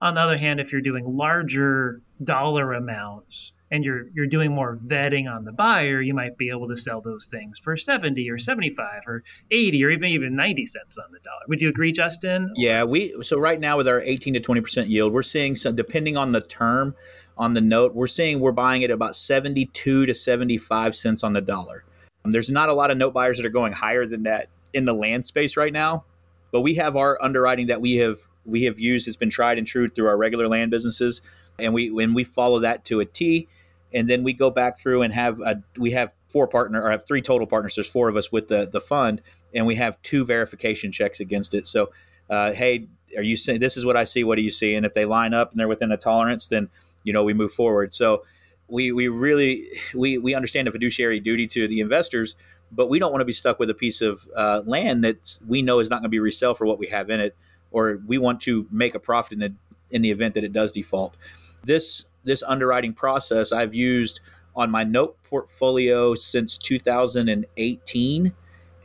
[0.01, 4.79] on the other hand, if you're doing larger dollar amounts, and you're you're doing more
[4.87, 8.39] vetting on the buyer, you might be able to sell those things for 70 or
[8.39, 11.43] 75 or 80 or even even 90 cents on the dollar.
[11.49, 12.53] Would you agree, Justin?
[12.57, 16.17] Yeah, we so right now with our 18 to 20% yield, we're seeing some depending
[16.17, 16.95] on the term
[17.39, 21.41] on the note, we're seeing we're buying it about 72 to 75 cents on the
[21.41, 21.85] dollar.
[22.25, 24.85] Um, there's not a lot of note buyers that are going higher than that in
[24.85, 26.05] the land space right now,
[26.53, 29.67] but we have our underwriting that we have we have used has been tried and
[29.67, 31.23] true through our regular land businesses
[31.59, 33.49] and we when we follow that to a T
[33.93, 37.07] and then we go back through and have a, we have four partner or have
[37.07, 37.75] three total partners.
[37.75, 39.23] There's four of us with the the fund,
[39.55, 41.67] and we have two verification checks against it.
[41.67, 41.91] So,
[42.29, 44.25] uh, hey, are you saying this is what I see?
[44.25, 44.75] What do you see?
[44.75, 46.69] And if they line up and they're within a tolerance, then
[47.03, 47.95] you know we move forward.
[47.95, 48.25] So
[48.69, 52.37] we we really we we understand the fiduciary duty to the investors,
[52.71, 55.63] but we don't want to be stuck with a piece of uh, land that we
[55.63, 57.37] know is not going to be resale for what we have in it,
[57.71, 59.55] or we want to make a profit in the
[59.91, 61.17] in the event that it does default.
[61.65, 64.21] This this underwriting process I've used
[64.59, 68.33] on my note portfolio since 2018.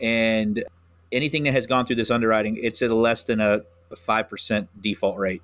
[0.02, 0.64] And
[1.12, 5.20] anything that has gone through this underwriting, it's at a less than a, 5% default
[5.20, 5.44] rate.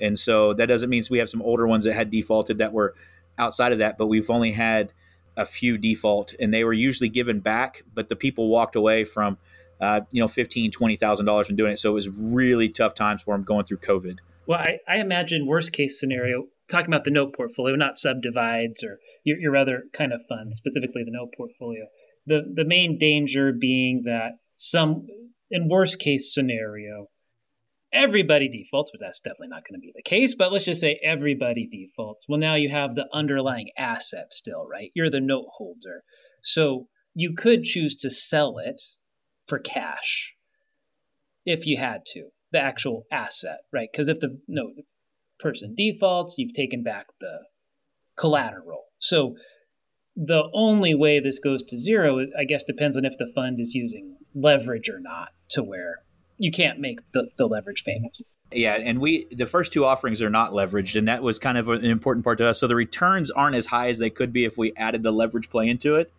[0.00, 2.94] And so that doesn't mean we have some older ones that had defaulted that were
[3.38, 4.92] outside of that, but we've only had
[5.36, 9.38] a few default and they were usually given back, but the people walked away from,
[9.80, 11.78] uh, you know, fifteen, twenty thousand dollars from doing it.
[11.78, 14.18] So it was really tough times for them going through COVID.
[14.46, 18.98] Well, I, I imagine worst case scenario talking about the note portfolio, not subdivides or
[19.24, 21.86] your, your other kind of funds, specifically the note portfolio.
[22.26, 25.06] The the main danger being that some
[25.50, 27.08] in worst case scenario,
[27.92, 30.34] everybody defaults, but that's definitely not going to be the case.
[30.34, 32.26] But let's just say everybody defaults.
[32.28, 34.90] Well, now you have the underlying asset still, right?
[34.94, 36.02] You're the note holder.
[36.42, 38.80] So you could choose to sell it
[39.46, 40.32] for cash
[41.44, 43.88] if you had to, the actual asset, right?
[43.90, 44.72] Because if the note
[45.40, 47.44] person defaults, you've taken back the
[48.16, 48.84] collateral.
[48.98, 49.34] So
[50.14, 53.72] the only way this goes to zero, I guess, depends on if the fund is
[53.72, 56.02] using leverage or not, to where
[56.38, 58.22] you can't make the, the leverage payments.
[58.50, 61.68] Yeah, and we the first two offerings are not leveraged, and that was kind of
[61.68, 62.58] an important part to us.
[62.58, 65.50] So the returns aren't as high as they could be if we added the leverage
[65.50, 66.10] play into it.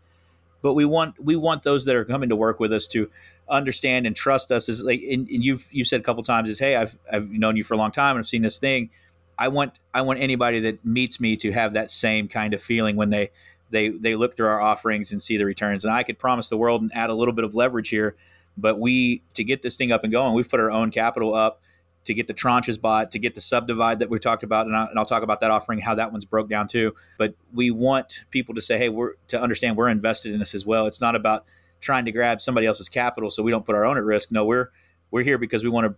[0.61, 3.09] But we want we want those that are coming to work with us to
[3.49, 4.69] understand and trust us.
[4.69, 7.55] Is like, and, and you've you said a couple times is, hey, I've I've known
[7.55, 8.91] you for a long time and I've seen this thing
[9.39, 12.97] I want I want anybody that meets me to have that same kind of feeling
[12.97, 13.31] when they
[13.69, 15.85] they they look through our offerings and see the returns.
[15.85, 18.17] And I could promise the world and add a little bit of leverage here,
[18.59, 21.61] but we to get this thing up and going, we've put our own capital up
[22.05, 24.89] to get the tranches bought, to get the subdivide that we talked about, and, I,
[24.95, 26.95] will talk about that offering, how that one's broke down too.
[27.17, 30.65] But we want people to say, hey, we're to understand we're invested in this as
[30.65, 30.87] well.
[30.87, 31.45] It's not about
[31.81, 34.31] trying to grab somebody else's capital so we don't put our own at risk.
[34.31, 34.69] No, we're
[35.11, 35.95] we're here because we want to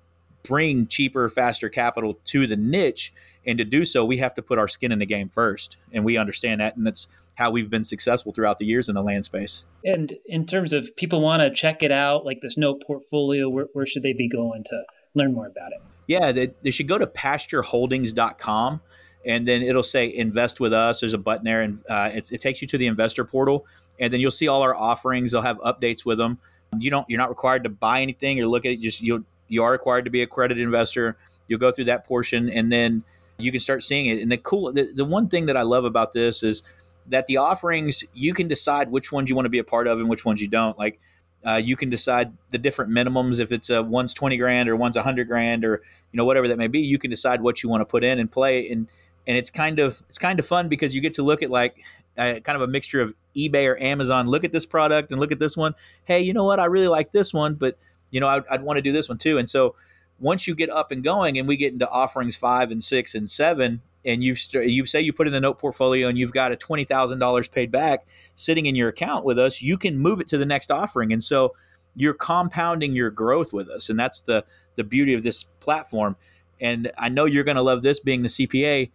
[0.48, 3.14] bring cheaper, faster capital to the niche
[3.46, 5.78] And to do so, we have to put our skin in the game first.
[5.92, 6.78] And we understand that.
[6.78, 7.08] And that's
[7.42, 9.66] how we've been successful throughout the years in the land space.
[9.84, 13.66] And in terms of people want to check it out, like this note portfolio, where,
[13.74, 14.84] where should they be going to
[15.16, 15.82] learn more about it?
[16.06, 18.82] Yeah, they, they should go to pastureholdings.com
[19.26, 21.00] and then it'll say invest with us.
[21.00, 23.66] There's a button there and uh, it, it takes you to the investor portal.
[24.00, 25.32] And then you'll see all our offerings.
[25.32, 26.38] They'll have updates with them.
[26.78, 28.82] You don't, you're not required to buy anything or look at it.
[28.82, 31.18] Just you, you are required to be accredited investor.
[31.48, 33.04] You'll go through that portion and then
[33.40, 34.22] you can start seeing it.
[34.22, 36.64] And the cool, the, the one thing that I love about this is
[37.12, 40.00] that the offerings you can decide which ones you want to be a part of
[40.00, 40.78] and which ones you don't.
[40.78, 41.00] Like
[41.46, 44.98] uh, you can decide the different minimums if it's a one's twenty grand or one's
[44.98, 46.80] a hundred grand or you know whatever that may be.
[46.80, 48.88] You can decide what you want to put in and play and
[49.28, 51.78] and it's kind of it's kind of fun because you get to look at like
[52.16, 54.28] kind of a mixture of eBay or Amazon.
[54.28, 55.74] Look at this product and look at this one.
[56.06, 56.60] Hey, you know what?
[56.60, 57.78] I really like this one, but
[58.10, 59.38] you know I'd, I'd want to do this one too.
[59.38, 59.76] And so
[60.20, 63.30] once you get up and going and we get into offerings five and six and
[63.30, 66.56] seven, and you you say you put in the note portfolio and you've got a
[66.56, 70.28] twenty thousand dollars paid back sitting in your account with us, you can move it
[70.30, 71.54] to the next offering, and so
[71.96, 74.44] you're compounding your growth with us, and that's the
[74.76, 76.16] the beauty of this platform.
[76.60, 78.92] And I know you're going to love this being the CPA.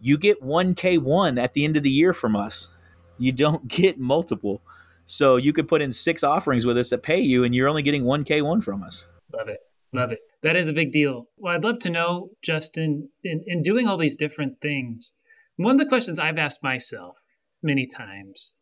[0.00, 2.70] You get one K one at the end of the year from us.
[3.18, 4.62] You don't get multiple,
[5.04, 7.82] so you could put in six offerings with us that pay you, and you're only
[7.82, 9.06] getting one K one from us.
[9.32, 9.60] Love it,
[9.92, 11.28] love it that is a big deal.
[11.36, 15.12] Well, I'd love to know, Justin, in, in doing all these different things,
[15.56, 17.16] one of the questions I've asked myself
[17.62, 18.52] many times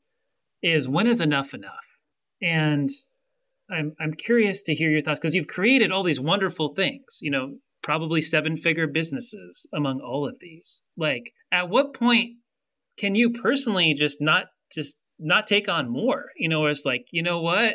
[0.63, 1.85] is when is enough enough?
[2.41, 2.89] And
[3.71, 7.31] I'm, I'm curious to hear your thoughts because you've created all these wonderful things, you
[7.31, 10.83] know, probably seven figure businesses among all of these.
[10.97, 12.37] Like, at what point
[12.99, 16.27] can you personally just not just not take on more?
[16.37, 17.75] You know, it's like, you know what?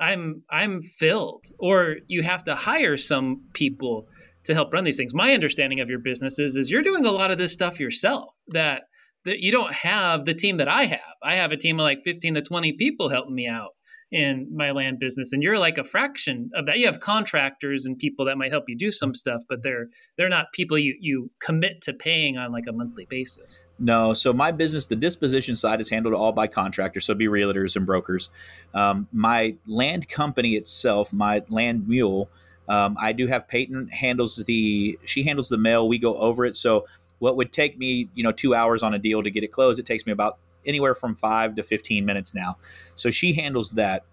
[0.00, 4.06] I'm I'm filled or you have to hire some people
[4.44, 5.14] to help run these things.
[5.14, 8.34] My understanding of your business is, is you're doing a lot of this stuff yourself
[8.48, 8.82] that
[9.24, 11.00] that you don't have the team that I have.
[11.22, 13.70] I have a team of like 15 to 20 people helping me out
[14.12, 17.98] in my land business and you're like a fraction of that you have contractors and
[17.98, 21.28] people that might help you do some stuff but they're they're not people you you
[21.40, 25.80] commit to paying on like a monthly basis no so my business the disposition side
[25.80, 28.30] is handled all by contractors so be realtors and brokers
[28.74, 32.28] um, my land company itself my land mule
[32.68, 36.56] um, i do have peyton handles the she handles the mail we go over it
[36.56, 36.86] so
[37.18, 39.78] what would take me you know two hours on a deal to get it closed
[39.78, 42.56] it takes me about anywhere from five to 15 minutes now.
[42.94, 44.04] So she handles that.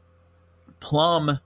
[0.79, 1.39] Plum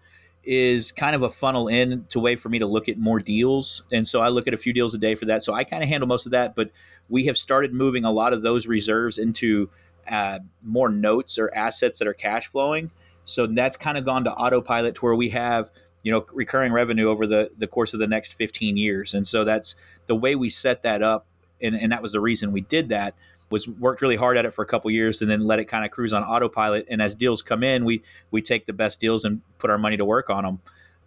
[0.43, 3.83] is kind of a funnel in to way for me to look at more deals.
[3.91, 5.43] And so I look at a few deals a day for that.
[5.43, 6.71] So I kind of handle most of that, but
[7.09, 9.69] we have started moving a lot of those reserves into
[10.07, 12.91] uh, more notes or assets that are cash flowing.
[13.25, 15.69] So that's kind of gone to autopilot to where we have,
[16.03, 19.13] you know, recurring revenue over the, the course of the next 15 years.
[19.13, 21.27] And so that's the way we set that up.
[21.61, 23.15] And, and that was the reason we did that
[23.49, 25.85] was worked really hard at it for a couple years and then let it kind
[25.85, 26.85] of cruise on autopilot.
[26.89, 29.97] And as deals come in, we we take the best deals and put our money
[29.97, 30.59] to work on them.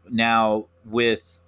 [0.08, 1.40] Now with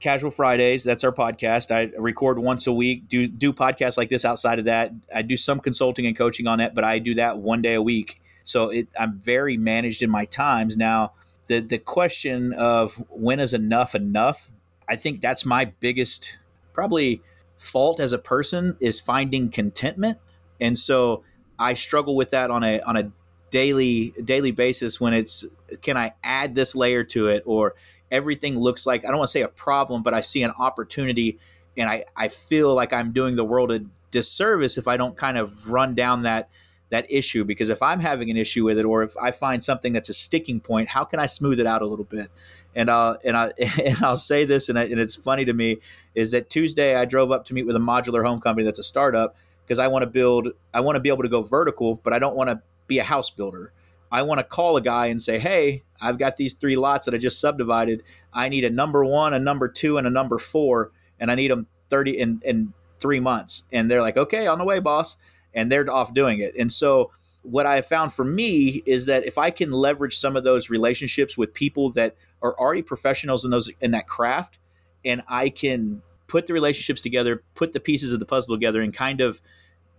[0.00, 1.74] Casual Fridays, that's our podcast.
[1.74, 3.08] I record once a week.
[3.08, 4.92] Do do podcasts like this outside of that.
[5.14, 7.82] I do some consulting and coaching on it, but I do that one day a
[7.82, 8.20] week.
[8.42, 11.12] So it, I'm very managed in my times now.
[11.46, 14.50] The the question of when is enough enough?
[14.88, 16.38] I think that's my biggest
[16.72, 17.22] probably
[17.56, 20.18] fault as a person is finding contentment
[20.60, 21.22] and so
[21.58, 23.10] I struggle with that on a on a
[23.50, 25.44] daily daily basis when it's
[25.82, 27.74] can I add this layer to it or
[28.10, 31.38] everything looks like I don't want to say a problem, but I see an opportunity
[31.76, 35.36] and I, I feel like I'm doing the world a disservice if I don't kind
[35.36, 36.48] of run down that
[36.88, 39.92] that issue because if I'm having an issue with it or if I find something
[39.92, 42.30] that's a sticking point, how can I smooth it out a little bit?
[42.74, 43.52] And I'll and I
[43.84, 45.78] and I'll say this and, I, and it's funny to me
[46.14, 48.84] is that Tuesday I drove up to meet with a modular home company that's a
[48.84, 52.12] startup because I want to build, I want to be able to go vertical, but
[52.12, 53.72] I don't want to be a house builder.
[54.10, 57.14] I want to call a guy and say, hey, I've got these three lots that
[57.14, 58.02] I just subdivided.
[58.32, 61.50] I need a number one, a number two, and a number four, and I need
[61.50, 63.64] them 30 in, in three months.
[63.72, 65.16] And they're like, okay, on the way, boss.
[65.54, 66.54] And they're off doing it.
[66.58, 67.10] And so,
[67.42, 70.68] what I have found for me is that if I can leverage some of those
[70.68, 74.58] relationships with people that are already professionals in those in that craft,
[75.04, 78.92] and I can put the relationships together, put the pieces of the puzzle together, and
[78.92, 79.40] kind of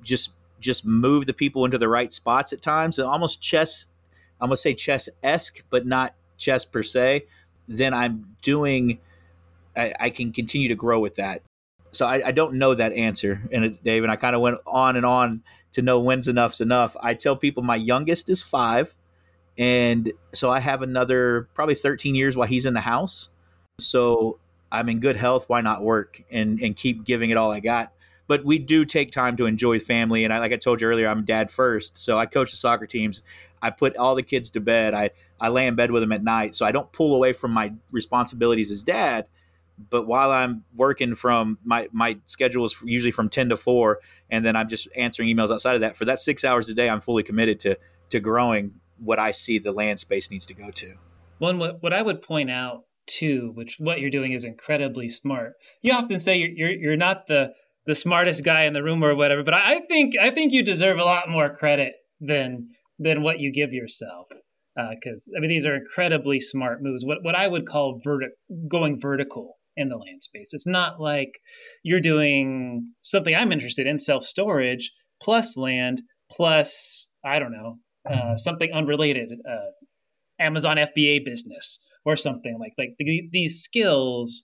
[0.03, 3.87] just just move the people into the right spots at times, and almost chess.
[4.39, 7.25] I'm gonna say chess esque, but not chess per se.
[7.67, 8.99] Then I'm doing.
[9.75, 11.41] I, I can continue to grow with that.
[11.91, 14.95] So I, I don't know that answer, and Dave, and I kind of went on
[14.95, 16.95] and on to know when's enough's enough.
[17.01, 18.95] I tell people my youngest is five,
[19.57, 23.29] and so I have another probably 13 years while he's in the house.
[23.79, 24.39] So
[24.71, 25.45] I'm in good health.
[25.47, 27.93] Why not work and and keep giving it all I got?
[28.27, 30.23] but we do take time to enjoy family.
[30.23, 32.85] And I, like I told you earlier, I'm dad first, so I coach the soccer
[32.85, 33.23] teams.
[33.61, 34.93] I put all the kids to bed.
[34.93, 37.51] I I lay in bed with them at night, so I don't pull away from
[37.51, 39.27] my responsibilities as dad.
[39.89, 43.99] But while I'm working from my my schedule is usually from ten to four,
[44.29, 45.95] and then I'm just answering emails outside of that.
[45.95, 47.77] For that six hours a day, I'm fully committed to
[48.09, 50.95] to growing what I see the land space needs to go to.
[51.37, 55.53] One what, what I would point out too, which what you're doing is incredibly smart.
[55.81, 57.53] You often say you're you're, you're not the
[57.85, 60.97] the smartest guy in the room or whatever, but I think I think you deserve
[60.97, 62.69] a lot more credit than
[62.99, 64.27] than what you give yourself.
[64.75, 67.03] Because uh, I mean, these are incredibly smart moves.
[67.05, 68.37] What what I would call vertic-
[68.69, 70.49] going vertical in the land space.
[70.51, 71.31] It's not like
[71.83, 74.91] you're doing something I'm interested in, self storage
[75.21, 77.77] plus land plus I don't know
[78.09, 79.71] uh, something unrelated, uh,
[80.39, 84.43] Amazon FBA business or something like like the, these skills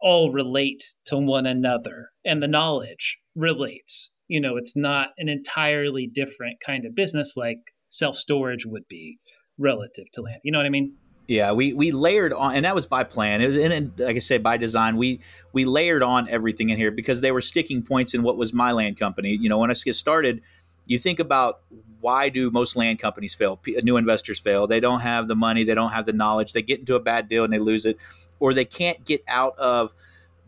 [0.00, 6.10] all relate to one another and the knowledge relates you know it's not an entirely
[6.12, 7.58] different kind of business like
[7.90, 9.18] self storage would be
[9.58, 10.40] relative to land.
[10.42, 10.94] You know what I mean?
[11.28, 13.40] Yeah, we we layered on, and that was by plan.
[13.40, 14.96] It was and like I said, by design.
[14.96, 15.20] We
[15.52, 18.72] we layered on everything in here because they were sticking points in what was my
[18.72, 19.38] land company.
[19.40, 20.40] You know, when I get started,
[20.86, 21.60] you think about
[22.00, 23.60] why do most land companies fail?
[23.84, 24.66] New investors fail.
[24.66, 25.62] They don't have the money.
[25.62, 26.52] They don't have the knowledge.
[26.52, 27.96] They get into a bad deal and they lose it,
[28.40, 29.94] or they can't get out of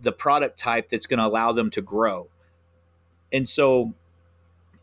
[0.01, 2.29] the product type that's going to allow them to grow.
[3.33, 3.95] And so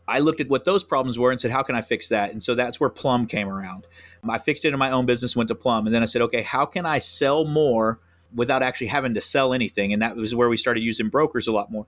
[0.08, 2.32] I looked at what those problems were and said, how can I fix that?
[2.32, 3.86] And so that's where Plum came around.
[4.28, 5.86] I fixed it in my own business, went to Plum.
[5.86, 8.00] And then I said, okay, how can I sell more
[8.34, 9.92] without actually having to sell anything?
[9.92, 11.86] And that was where we started using brokers a lot more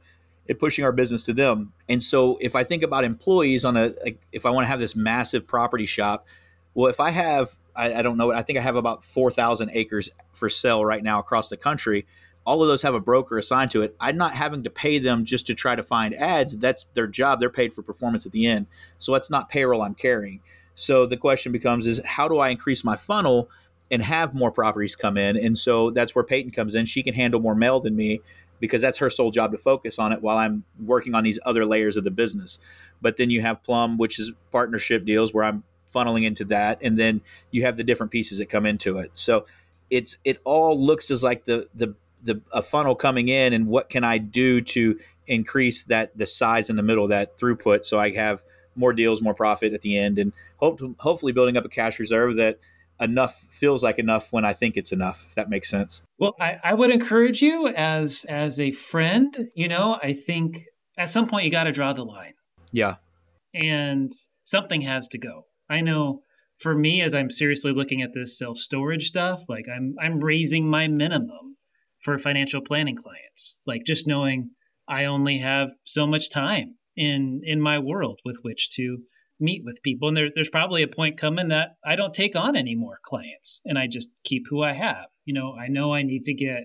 [0.48, 1.72] and pushing our business to them.
[1.88, 4.80] And so if I think about employees on a, like, if I want to have
[4.80, 6.26] this massive property shop,
[6.74, 10.10] well, if I have, I, I don't know, I think I have about 4,000 acres
[10.32, 12.06] for sale right now across the country
[12.44, 13.94] all of those have a broker assigned to it.
[14.00, 16.58] I'm not having to pay them just to try to find ads.
[16.58, 17.40] That's their job.
[17.40, 18.66] They're paid for performance at the end.
[18.98, 20.40] So that's not payroll I'm carrying.
[20.74, 23.48] So the question becomes is how do I increase my funnel
[23.90, 25.36] and have more properties come in?
[25.36, 26.86] And so that's where Peyton comes in.
[26.86, 28.20] She can handle more mail than me
[28.58, 31.66] because that's her sole job to focus on it while I'm working on these other
[31.66, 32.58] layers of the business.
[33.00, 36.96] But then you have Plum, which is partnership deals where I'm funneling into that and
[36.96, 37.20] then
[37.50, 39.10] you have the different pieces that come into it.
[39.14, 39.46] So
[39.90, 43.88] it's it all looks as like the the the a funnel coming in and what
[43.88, 47.98] can I do to increase that the size in the middle of that throughput so
[47.98, 48.42] I have
[48.74, 51.98] more deals, more profit at the end, and hope to, hopefully building up a cash
[51.98, 52.58] reserve that
[53.00, 55.26] enough feels like enough when I think it's enough.
[55.28, 56.02] If that makes sense.
[56.18, 59.50] Well, I, I would encourage you as as a friend.
[59.54, 60.64] You know, I think
[60.96, 62.34] at some point you got to draw the line.
[62.70, 62.96] Yeah,
[63.54, 64.12] and
[64.44, 65.46] something has to go.
[65.68, 66.22] I know
[66.58, 70.68] for me, as I'm seriously looking at this self storage stuff, like I'm I'm raising
[70.68, 71.56] my minimum
[72.02, 73.56] for financial planning clients.
[73.66, 74.50] Like just knowing
[74.88, 78.98] I only have so much time in in my world with which to
[79.40, 80.08] meet with people.
[80.08, 83.60] And there, there's probably a point coming that I don't take on any more clients
[83.64, 85.06] and I just keep who I have.
[85.24, 86.64] You know, I know I need to get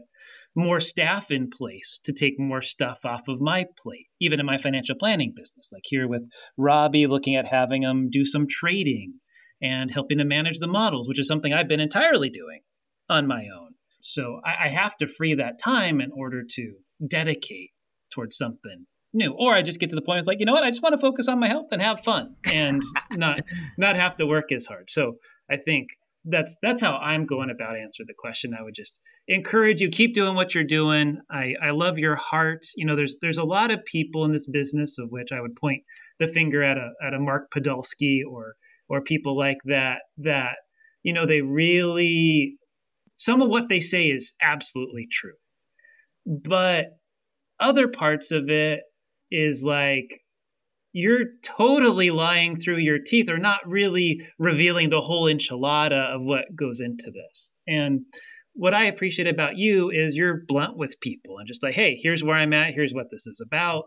[0.56, 4.58] more staff in place to take more stuff off of my plate, even in my
[4.58, 5.70] financial planning business.
[5.72, 6.24] Like here with
[6.58, 9.16] Robbie, looking at having them do some trading
[9.62, 12.62] and helping them manage the models, which is something I've been entirely doing
[13.10, 13.67] on my own.
[14.08, 16.74] So I, I have to free that time in order to
[17.06, 17.72] dedicate
[18.14, 19.36] towards something new.
[19.38, 20.64] Or i just get to the point it's like you know what?
[20.64, 22.82] I just want to focus on my health and have fun and
[23.12, 23.42] not
[23.78, 24.90] not have to work as hard.
[24.90, 25.18] So
[25.52, 25.90] i think
[26.30, 28.54] that's that's how i'm going about answer the question.
[28.58, 31.20] I would just encourage you keep doing what you're doing.
[31.30, 32.66] I i love your heart.
[32.76, 35.56] You know there's there's a lot of people in this business of which i would
[35.56, 35.84] point
[36.20, 38.56] the finger at a at a mark podolsky or
[38.90, 40.56] or people like that that
[41.04, 42.58] you know they really
[43.18, 45.34] some of what they say is absolutely true.
[46.26, 46.86] But
[47.60, 48.82] other parts of it
[49.32, 50.22] is like
[50.94, 56.56] you're totally lying through your teeth or not really revealing the whole enchilada of what
[56.56, 57.52] goes into this.
[57.68, 58.02] And
[58.54, 62.24] what I appreciate about you is you're blunt with people and just like, hey, here's
[62.24, 63.86] where I'm at, here's what this is about.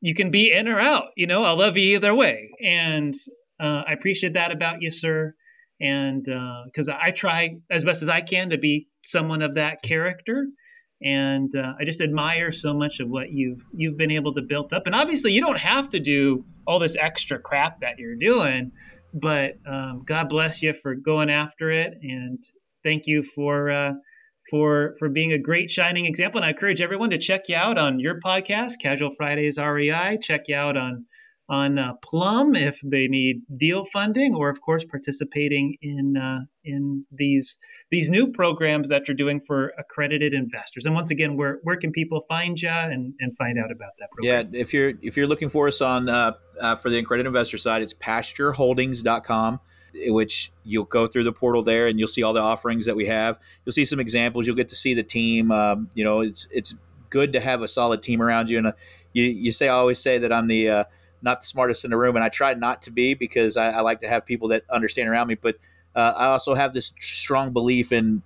[0.00, 2.50] You can be in or out, you know, I'll love you either way.
[2.62, 3.14] And
[3.62, 5.34] uh, I appreciate that about you, sir
[5.82, 6.24] and
[6.66, 10.46] because uh, I try as best as I can to be someone of that character,
[11.02, 14.72] and uh, I just admire so much of what you've you've been able to build
[14.72, 14.84] up.
[14.86, 18.70] And obviously, you don't have to do all this extra crap that you're doing,
[19.12, 22.38] but um, God bless you for going after it, and
[22.82, 23.70] thank you for.
[23.70, 23.92] Uh,
[24.50, 27.78] for for being a great shining example, and I encourage everyone to check you out
[27.78, 30.18] on your podcast, Casual Fridays REI.
[30.20, 31.06] Check you out on
[31.48, 37.04] on uh, Plum if they need deal funding, or of course participating in uh, in
[37.10, 37.56] these
[37.90, 40.86] these new programs that you're doing for accredited investors.
[40.86, 44.10] And once again, where where can people find you and, and find out about that
[44.12, 44.50] program?
[44.52, 47.58] Yeah, if you're if you're looking for us on uh, uh, for the accredited investor
[47.58, 49.60] side, it's pastureholdings.com
[50.06, 53.06] which you'll go through the portal there and you'll see all the offerings that we
[53.06, 53.38] have.
[53.64, 54.46] You'll see some examples.
[54.46, 55.52] You'll get to see the team.
[55.52, 56.74] Um, you know, it's it's
[57.10, 58.58] good to have a solid team around you.
[58.58, 58.72] And uh,
[59.12, 60.84] you you say I always say that I'm the uh,
[61.22, 63.80] not the smartest in the room, and I try not to be because I, I
[63.80, 65.34] like to have people that understand around me.
[65.34, 65.56] But
[65.94, 68.22] uh, I also have this strong belief in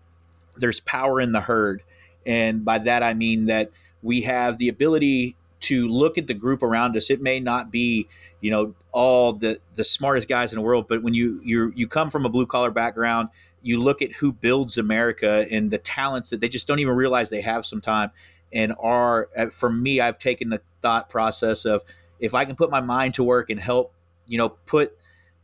[0.57, 1.83] there's power in the herd,
[2.25, 3.71] and by that I mean that
[4.03, 7.11] we have the ability to look at the group around us.
[7.11, 8.09] It may not be,
[8.41, 11.87] you know, all the the smartest guys in the world, but when you you you
[11.89, 13.29] come from a blue collar background,
[13.63, 17.31] you look at who builds America and the talents that they just don't even realize
[17.31, 18.11] they have sometime.
[18.53, 21.83] And are uh, for me, I've taken the thought process of
[22.21, 23.93] if I can put my mind to work and help,
[24.27, 24.97] you know, put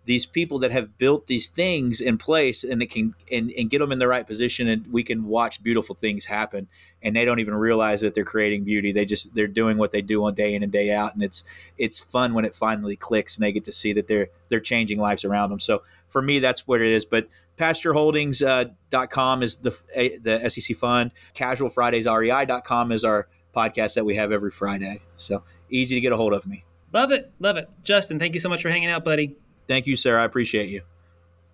[0.05, 3.79] these people that have built these things in place and it can and, and get
[3.79, 6.67] them in the right position and we can watch beautiful things happen
[7.03, 8.91] and they don't even realize that they're creating beauty.
[8.91, 11.15] They just they're doing what they do on day in and day out.
[11.15, 11.45] And it's
[11.79, 14.99] it's fun when it finally clicks and they get to see that they're they're changing
[14.99, 15.61] lives around them.
[15.61, 17.05] So for me that's what it is.
[17.05, 21.13] But pastureholdings.com uh, is the the SEC fund.
[21.37, 25.01] Casualfridaysrei.com is our podcast that we have every Friday.
[25.17, 28.41] So easy to get a hold of me love it love it Justin thank you
[28.41, 29.37] so much for hanging out buddy
[29.73, 30.19] Thank you, sir.
[30.19, 30.83] I appreciate you.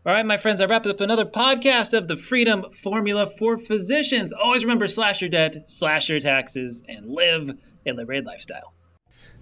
[0.06, 4.32] All right, my friends, I wrapped up another podcast of the Freedom Formula for Physicians.
[4.32, 7.50] Always remember slash your debt, slash your taxes, and live
[7.86, 8.72] a liberated lifestyle.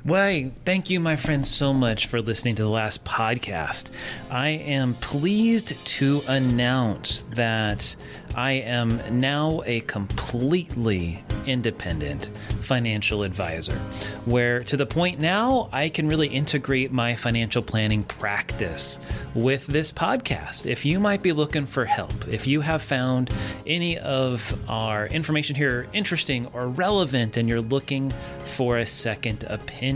[0.06, 3.90] Well, thank you, my friends, so much for listening to the last podcast.
[4.30, 7.96] I am pleased to announce that
[8.36, 12.30] I am now a completely independent
[12.60, 13.78] financial advisor,
[14.26, 19.00] where to the point now I can really integrate my financial planning practice
[19.34, 20.66] with this podcast.
[20.66, 23.32] If you might be looking for help, if you have found
[23.66, 28.12] any of our information here interesting or relevant and you're looking
[28.44, 29.95] for a second opinion,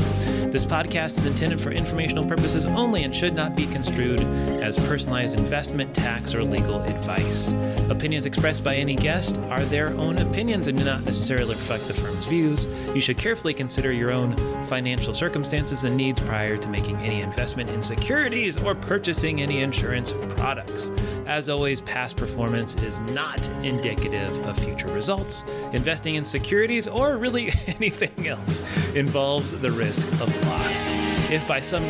[0.54, 4.20] This podcast is intended for informational purposes only and should not be construed
[4.62, 7.52] as personalized investment, tax, or legal advice.
[7.90, 11.96] Opinions expressed by any guest are their own opinions and do not necessarily reflect the
[11.96, 12.68] firm's views.
[12.94, 14.36] You should carefully consider your own
[14.74, 20.12] financial circumstances and needs prior to making any investment in securities or purchasing any insurance
[20.36, 20.90] products.
[21.28, 25.46] As always, past performance is not indicative of future results.
[25.74, 28.64] Investing in securities or really anything else
[28.96, 30.90] involves the risk of loss.
[31.30, 31.84] If by some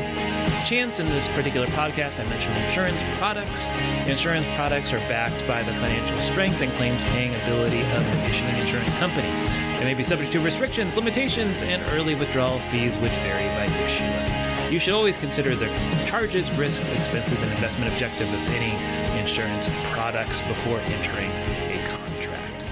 [0.65, 3.71] chance in this particular podcast I mentioned insurance products,
[4.09, 8.57] insurance products are backed by the financial strength and claims paying ability of the issuing
[8.57, 9.62] insurance company.
[9.79, 14.69] They may be subject to restrictions, limitations, and early withdrawal fees which vary by issuer.
[14.71, 15.67] You should always consider the
[16.05, 18.71] charges, risks, expenses, and investment objective of any
[19.19, 22.63] insurance products before entering a contract.